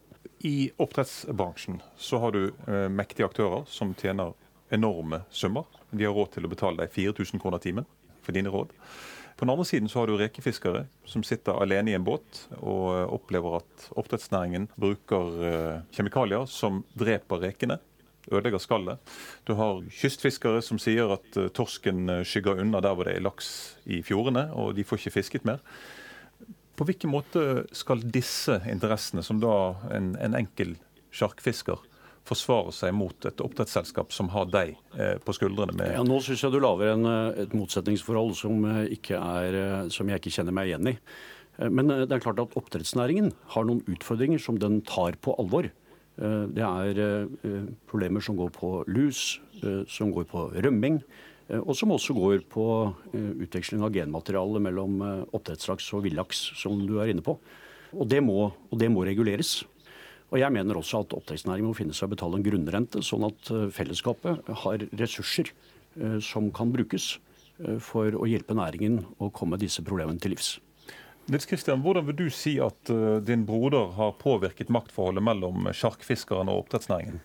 [0.45, 2.51] I oppdrettsbransjen så har du
[2.93, 4.35] mektige aktører som tjener
[4.69, 5.65] enorme summer.
[5.89, 7.87] De har råd til å betale deg 4000 kroner timen
[8.21, 8.69] for dine råd.
[9.37, 12.85] På den andre siden så har du rekefiskere som sitter alene i en båt og
[12.95, 17.77] eh, opplever at oppdrettsnæringen bruker eh, kjemikalier som dreper rekene.
[18.31, 19.13] Ødelegger skallet.
[19.45, 23.51] Du har kystfiskere som sier at eh, torsken skygger unna der hvor det er laks
[23.85, 25.61] i fjordene, og de får ikke fisket mer.
[26.77, 29.53] På hvilken måte skal disse interessene, som da
[29.93, 30.73] en, en enkel
[31.13, 31.85] sjarkfisker
[32.27, 35.75] forsvare seg mot et oppdrettsselskap som har deg eh, på skuldrene?
[35.77, 35.95] med...
[35.95, 39.59] Ja, Nå syns jeg du lager en, eh, et motsetningsforhold som, eh, er,
[39.93, 40.97] som, jeg ikke kjenner meg igjen i.
[41.57, 45.65] Men det er klart at oppdrettsnæringen har noen utfordringer som den tar på alvor.
[46.17, 46.99] Det er
[47.89, 49.39] problemer som går på lus,
[49.89, 50.99] som går på rømming.
[51.57, 52.67] Og som også går på
[53.41, 55.01] utveksling av genmateriale mellom
[55.33, 57.39] oppdrettslaks og villaks, som du er inne på.
[57.97, 59.63] Og det må, og det må reguleres.
[60.27, 63.51] Og jeg mener også at oppdrettsnæringen må finne seg å betale en grunnrente, sånn at
[63.53, 67.13] eh, fellesskapet har ressurser eh, som kan brukes
[67.63, 70.57] eh, for å hjelpe næringen å komme disse problemene til livs.
[71.31, 72.87] Nils Kristian, Hvordan vil du si at
[73.27, 77.17] din broder har påvirket maktforholdet mellom sjarkfiskeren og oppdrettsnæringen?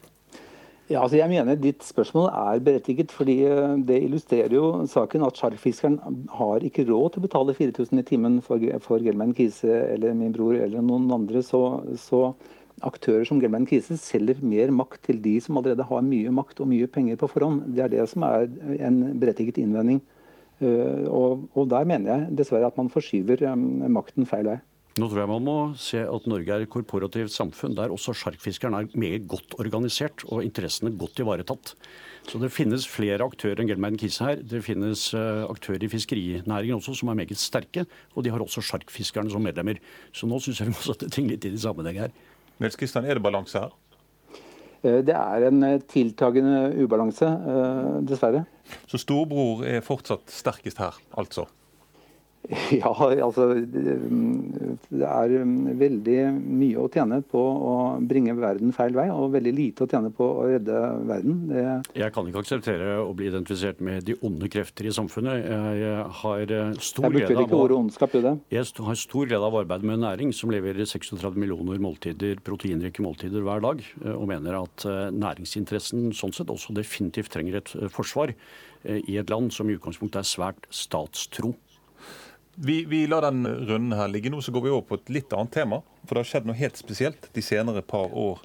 [0.90, 3.36] Ja, altså jeg mener Ditt spørsmål er berettiget, fordi
[3.86, 6.00] det illustrerer jo saken at sjarkfiskeren
[6.34, 10.34] har ikke råd til å betale 4000 i timen for, for Gelman Kise eller min
[10.34, 11.44] bror eller noen andre.
[11.46, 11.62] Så,
[12.03, 12.24] så
[12.87, 16.70] aktører som Gelman Kise selger mer makt til de som allerede har mye makt og
[16.70, 17.62] mye penger på forhånd.
[17.76, 18.49] Det er det som er
[18.89, 20.03] en berettiget innvending.
[20.62, 24.61] Eh, og, og der mener jeg dessverre at man forskyver eh, makten feil vei.
[25.01, 28.74] Nå tror jeg man må se at Norge er et korporativt samfunn der også sjarkfiskeren
[28.76, 31.72] er meget godt organisert og interessene godt ivaretatt.
[32.28, 34.43] Så det finnes flere aktører enn Gelmeiden Kise her.
[34.45, 38.61] Det finnes uh, aktører i fiskerinæringen også som er meget sterke, og de har også
[38.68, 39.80] sjarkfiskerne som medlemmer.
[40.12, 42.14] Så nå syns jeg vi må sette ting litt i sammenheng her.
[42.62, 43.72] Nils Kristian, er det balanse her?
[44.82, 47.28] Eh, det er en eh, tiltagende ubalanse,
[48.08, 48.44] dessverre.
[48.88, 51.48] Så storebror er fortsatt sterkest her, altså?
[52.82, 52.90] Ja,
[53.22, 55.34] altså Det er
[55.78, 57.74] veldig mye å tjene på å
[58.09, 61.38] bringe verden feil vei, og veldig lite å tjene på å redde verden.
[61.51, 61.64] Det...
[62.01, 65.47] Jeg kan ikke akseptere å bli identifisert med de onde krefter i samfunnet.
[65.78, 68.34] Jeg har stor jeg glede av ordet ondskap det.
[68.53, 73.45] Jeg har stor glede av arbeidet med næring som leverer 36 millioner måltider, proteinrike måltider
[73.47, 73.82] hver dag,
[74.14, 79.18] og mener at eh, næringsinteressen sånn sett også definitivt trenger et eh, forsvar eh, i
[79.20, 81.55] et land som i utgangspunktet er svært statstro.
[82.55, 85.32] Vi, vi lar den runden her ligge nå, så går vi over på et litt
[85.32, 85.80] annet tema.
[86.05, 88.42] For det har skjedd noe helt spesielt de senere par år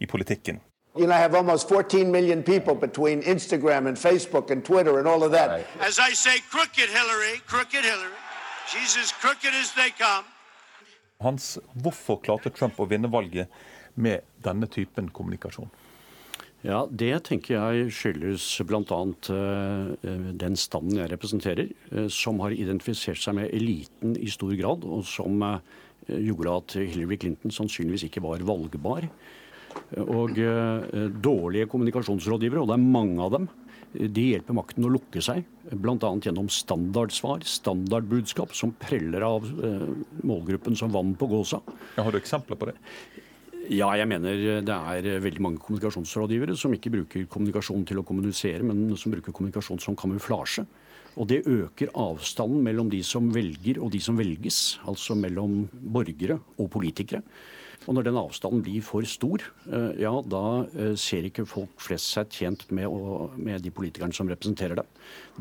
[0.00, 0.60] i politikken.
[0.94, 5.08] You know, I have almost 14 million people between Instagram and Facebook and Twitter and
[5.08, 5.48] all of that.
[5.48, 5.66] Right.
[5.80, 8.18] As I say, crooked Hillary, crooked Hillary.
[8.68, 10.24] She's as crooked as they come.
[11.20, 13.48] Hans, hvorfor klarte Trump å vinne valget
[13.94, 15.70] med denne typen kommunikasjon?
[16.62, 18.98] Ja, Det tenker jeg skyldes bl.a.
[19.26, 24.86] Uh, den standen jeg representerer, uh, som har identifisert seg med eliten i stor grad,
[24.86, 25.42] og som
[26.06, 29.06] gjorde at Hillary Clinton sannsynligvis ikke var valgbar.
[30.02, 30.34] Og
[31.22, 33.46] dårlige kommunikasjonsrådgivere, og det er mange av dem,
[33.94, 36.10] de hjelper makten å lukke seg, bl.a.
[36.26, 39.46] gjennom standardsvar, standardbudskap, som preller av
[40.26, 41.62] målgruppen som vann på gåsa.
[41.94, 42.76] Ja, har du eksempler på det?
[43.70, 48.64] Ja, jeg mener det er veldig mange kommunikasjonsrådgivere som ikke bruker kommunikasjon til å kommunisere,
[48.66, 50.64] men som bruker kommunikasjon som kamuflasje.
[51.20, 56.40] Og det øker avstanden mellom de som velger og de som velges, altså mellom borgere
[56.56, 57.20] og politikere.
[57.86, 62.12] Og når den avstanden blir for stor, eh, ja, da eh, ser ikke folk flest
[62.14, 64.90] seg tjent med, å, med de politikerne som representerer dem.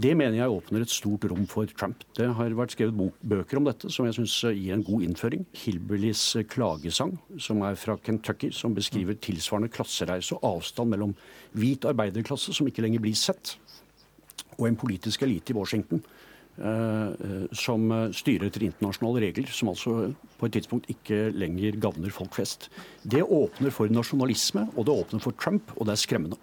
[0.01, 2.01] Det mener jeg åpner et stort rom for Trump.
[2.17, 5.45] Det har vært skrevet bøker om dette som jeg syns eh, gir en god innføring.
[5.63, 11.13] Hilberlys klagesang, som er fra Kentucky, som beskriver tilsvarende klassereise og avstand mellom
[11.57, 13.55] hvit arbeiderklasse, som ikke lenger blir sett,
[14.57, 16.01] og en politisk elite i Washington
[16.57, 22.69] som styrer etter internasjonale regler, som altså på et tidspunkt ikke lenger gagner folk flest.
[23.03, 26.39] Det åpner for nasjonalisme, og det åpner for Trump, og det er skremmende.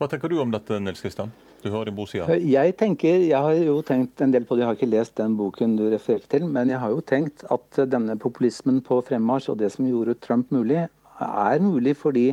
[0.00, 1.32] Hva tenker du om dette, Nils Kristian?
[1.60, 2.08] Du hører din bror
[2.40, 5.34] Jeg tenker, jeg har jo tenkt en del på det, jeg har ikke lest den
[5.36, 9.58] boken du refererte til, men jeg har jo tenkt at denne populismen på fremmarsj og
[9.60, 10.86] det som gjorde Trump mulig,
[11.20, 12.30] er mulig fordi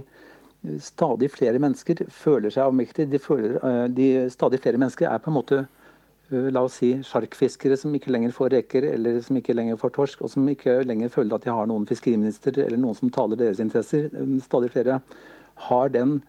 [0.80, 3.12] stadig flere mennesker føler seg avmektige.
[3.12, 5.77] De, føler, eh, de stadig flere mennesker er på en måte Eh,
[6.30, 10.26] la oss si sjarkfiskere som ikke lenger får reker eller som ikke lenger får torsk,
[10.26, 13.62] og som ikke lenger føler at de har noen fiskeriminister eller noen som taler deres
[13.64, 14.10] interesser.
[14.12, 15.00] Eh, stadig flere
[15.70, 16.20] har den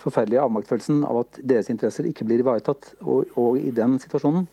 [0.00, 2.94] forferdelige avmaktfølelsen av at deres interesser ikke blir ivaretatt.
[3.02, 4.46] Og, og i den situasjonen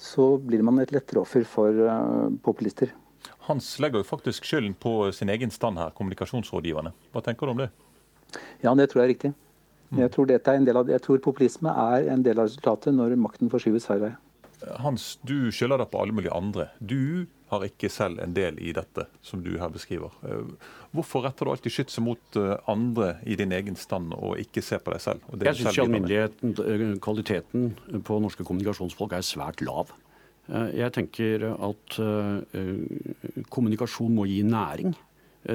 [0.00, 2.90] så blir man et lettere offer for uh, populister.
[3.46, 6.92] Hans legger jo faktisk skylden på sin egen stand her, kommunikasjonsrådgiverne.
[7.14, 7.70] Hva tenker du om det?
[8.64, 9.32] Ja, det tror jeg er riktig.
[9.94, 14.00] Jeg tror, av, jeg tror, populisme er en del av resultatet når makten forskyves hver
[14.02, 14.12] vei.
[14.80, 16.68] Hans, du skylder det på alle mulige andre.
[16.80, 20.14] Du har ikke selv en del i dette, som du her beskriver.
[20.26, 24.64] Eh, hvorfor retter du alltid skytset mot eh, andre i din egen stand, og ikke
[24.64, 25.24] ser på deg selv?
[25.44, 27.72] jeg syns i alminneligheten eh, kvaliteten
[28.06, 29.92] på norske kommunikasjonsfolk er svært lav.
[30.76, 31.94] Jeg tenker at
[33.48, 34.90] kommunikasjon må gi næring.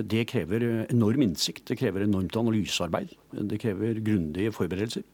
[0.10, 3.14] Det krever enorm innsikt, det krever enormt analysearbeid.
[3.52, 5.06] Det krever grundige forberedelser.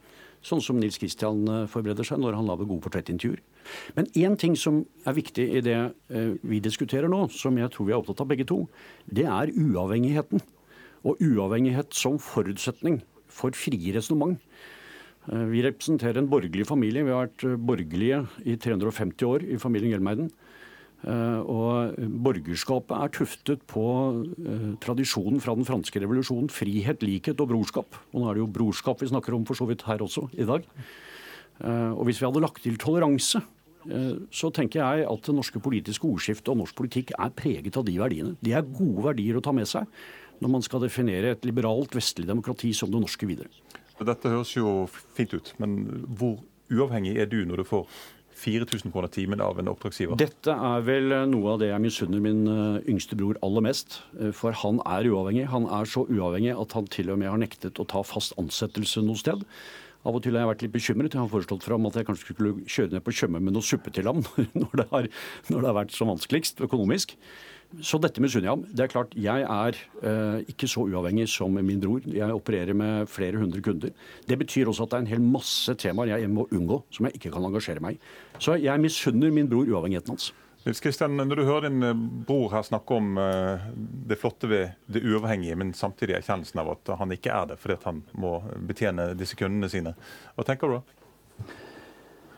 [0.45, 1.41] Sånn som Nils Kristian
[1.71, 3.41] forbereder seg når han lager gode portrettintervjuer.
[3.97, 7.87] Men én ting som er viktig i det eh, vi diskuterer nå, som jeg tror
[7.87, 8.63] vi er opptatt av begge to,
[9.05, 10.43] det er uavhengigheten.
[11.05, 14.39] Og uavhengighet som forutsetning for frie resonnement.
[15.31, 17.05] Eh, vi representerer en borgerlig familie.
[17.05, 20.31] Vi har vært eh, borgerlige i 350 år i familien Gelmeiden.
[21.05, 23.85] Og borgerskapet er tuftet på
[24.81, 26.47] tradisjonen fra den franske revolusjonen.
[26.49, 27.99] Frihet, likhet og brorskap.
[28.09, 30.47] Og nå er det jo brorskap vi snakker om for så vidt her også i
[30.49, 30.65] dag.
[31.93, 33.43] Og hvis vi hadde lagt til toleranse,
[33.85, 37.85] Eh, så tenker jeg at det norske politiske ordskiftet og norsk politikk er preget av
[37.85, 38.33] de verdiene.
[38.41, 39.89] De er gode verdier å ta med seg
[40.41, 43.51] når man skal definere et liberalt vestlig demokrati som det norske videre.
[43.95, 44.81] Dette høres jo
[45.15, 45.77] fint ut, men
[46.19, 46.41] hvor
[46.73, 47.85] uavhengig er du når du får
[48.35, 50.17] 4000 kroner timen av en oppdragsgiver?
[50.19, 54.01] Dette er vel noe av det jeg misunner min eh, yngste bror aller mest.
[54.19, 55.47] Eh, for han er uavhengig.
[55.53, 59.03] Han er så uavhengig at han til og med har nektet å ta fast ansettelse
[59.05, 59.45] noe sted.
[60.05, 61.15] Av og til har jeg vært litt bekymret.
[61.15, 63.93] Jeg har foreslått fram at jeg kanskje skulle kjøre ned på Tjøme med noe suppe
[63.95, 64.21] til ham
[64.61, 65.09] når det har,
[65.49, 67.15] når det har vært som vanskeligst økonomisk.
[67.83, 68.63] Så dette misunner jeg ham.
[68.71, 72.05] Det er klart, Jeg er eh, ikke så uavhengig som min bror.
[72.07, 73.91] Jeg opererer med flere hundre kunder.
[74.27, 77.17] Det betyr også at det er en hel masse temaer jeg må unngå, som jeg
[77.19, 78.01] ikke kan engasjere meg i.
[78.39, 80.31] Så jeg misunner min bror uavhengigheten hans.
[80.65, 81.93] Nils Kristian, Når du hører din eh,
[82.25, 83.65] bror her snakke om eh,
[84.09, 87.77] det flotte ved det uavhengige, men samtidig erkjennelsen av at han ikke er det fordi
[87.83, 89.93] han må betjene disse kundene sine,
[90.33, 91.04] hva tenker du da?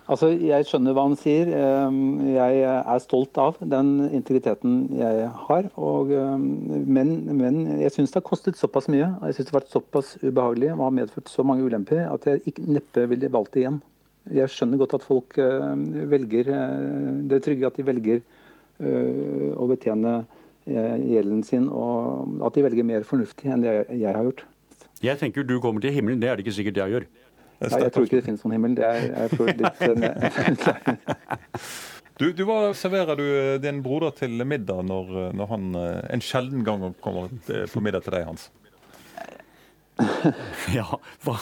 [0.07, 1.49] Altså, Jeg skjønner hva han sier.
[1.51, 1.99] Ehm,
[2.31, 5.67] jeg er stolt av den integriteten jeg har.
[5.75, 6.45] Og, ehm,
[6.87, 9.75] men, men, jeg syns det har kostet såpass mye og jeg synes det har vært
[9.75, 13.65] såpass ubehagelig og har medført så mange ulemper at jeg ikke, neppe ville valgt det
[13.65, 13.81] igjen.
[14.37, 16.63] Jeg skjønner godt at folk eh, velger det
[17.31, 20.19] det trygge, at de velger eh, å betjene
[20.67, 24.41] gjelden sin, og at de velger mer fornuftig enn det jeg har gjort.
[24.99, 27.05] Jeg tenker du kommer til himmelen, det er det ikke sikkert jeg gjør.
[27.57, 28.75] Nei, jeg tror ikke det finnes noen himmel.
[28.77, 29.79] Det er, jeg litt
[32.19, 33.25] du, du, Hva serverer du
[33.63, 38.27] din broder til middag når, når han en sjelden gang kommer på middag til deg,
[38.29, 38.49] Hans?
[40.77, 40.85] ja,
[41.25, 41.35] hva,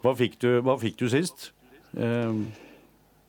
[0.00, 1.50] hva, fikk du, hva fikk du sist?
[1.92, 2.46] Um.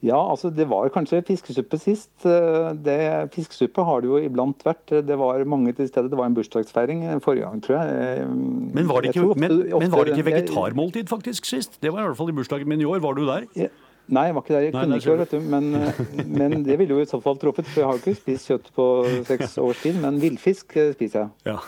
[0.02, 2.10] Ja, altså det var kanskje fiskesuppe sist.
[2.26, 2.98] Eh, det,
[3.36, 4.96] fiskesuppe har det jo iblant vært.
[5.06, 6.10] Det var mange til stede.
[6.10, 8.26] Det var en bursdagsfeiring forrige gang, tror jeg.
[8.32, 11.78] Men var det ikke, ofte, men, men var det ikke vegetarmåltid faktisk sist?
[11.84, 13.04] Det var i hvert fall i bursdagen min i år.
[13.06, 13.48] Var du der?
[13.68, 13.70] Ja.
[14.12, 14.66] Nei, jeg var ikke der.
[14.66, 15.40] Jeg kunne ikke vet du.
[15.52, 16.00] Men, eh,
[16.40, 17.68] men, det ville jo i så fall truffet.
[17.70, 18.88] For jeg har jo ikke spist kjøtt på
[19.30, 20.00] seks års tid.
[20.04, 21.54] Men villfisk eh, spiser jeg.
[21.54, 21.60] Ja.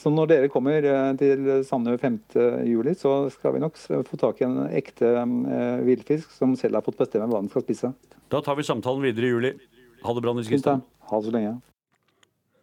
[0.00, 4.48] Så når dere kommer eh, til Sandø 5.7, så skal vi nok få tak i
[4.48, 5.12] en ekte
[5.84, 7.92] villfisk som selv har fått bestemme hva den skal spise.
[8.32, 9.54] Da tar vi samtalen videre i juli.
[10.04, 10.84] Ha det bra, Nils Kristian.
[11.10, 11.56] Ha det så lenge.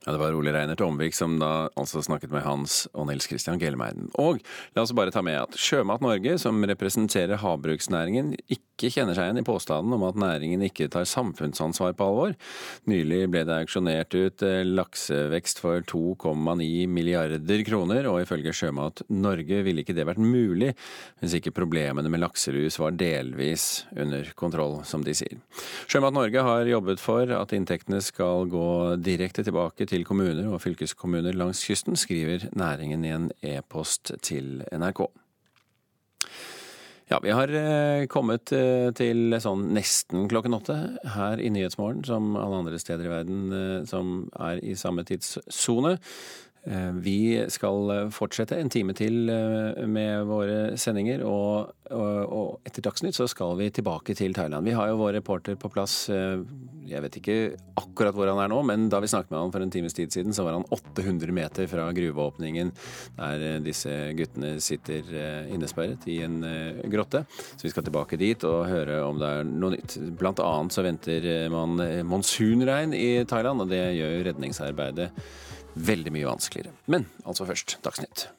[0.05, 3.59] Ja, Det var Ole Reinert Omvik som da altså snakket med Hans og Nils Christian
[3.61, 4.07] Gelmeiden.
[4.17, 4.39] Og
[4.73, 9.43] la oss bare ta med at Sjømat Norge, som representerer havbruksnæringen, ikke kjenner seg igjen
[9.43, 12.33] i påstanden om at næringen ikke tar samfunnsansvar på alvor.
[12.89, 19.61] Nylig ble det auksjonert ut eh, laksevekst for 2,9 milliarder kroner, og ifølge Sjømat Norge
[19.61, 20.71] ville ikke det vært mulig
[21.21, 25.37] hvis ikke problemene med lakselus var delvis under kontroll, som de sier.
[25.85, 31.35] Sjømat Norge har jobbet for at inntektene skal gå direkte tilbake til kommuner og fylkeskommuner
[31.35, 35.03] langs kysten, skriver næringen i en e-post til NRK.
[37.11, 40.77] Ja, vi har eh, kommet eh, til sånn nesten klokken åtte
[41.17, 45.97] her i Nyhetsmorgen, som alle andre steder i verden eh, som er i samme tidssone.
[46.63, 52.51] Eh, vi skal eh, fortsette en time til eh, med våre sendinger, og, og, og,
[52.69, 54.69] etter Dagsnytt så skal vi tilbake til Thailand.
[54.69, 57.37] Vi har jo vår reporter på plass, jeg vet ikke
[57.81, 60.13] akkurat hvor han er nå, men da vi snakket med han for en times tid
[60.13, 62.71] siden, så var han 800 meter fra gruveåpningen
[63.17, 65.07] der disse guttene sitter
[65.51, 66.41] innesperret i en
[66.91, 67.23] grotte.
[67.55, 69.97] Så vi skal tilbake dit og høre om det er noe nytt.
[70.19, 75.11] Blant annet så venter man monsunregn i Thailand, og det gjør redningsarbeidet
[75.75, 76.73] veldig mye vanskeligere.
[76.91, 78.31] Men altså først Dagsnytt.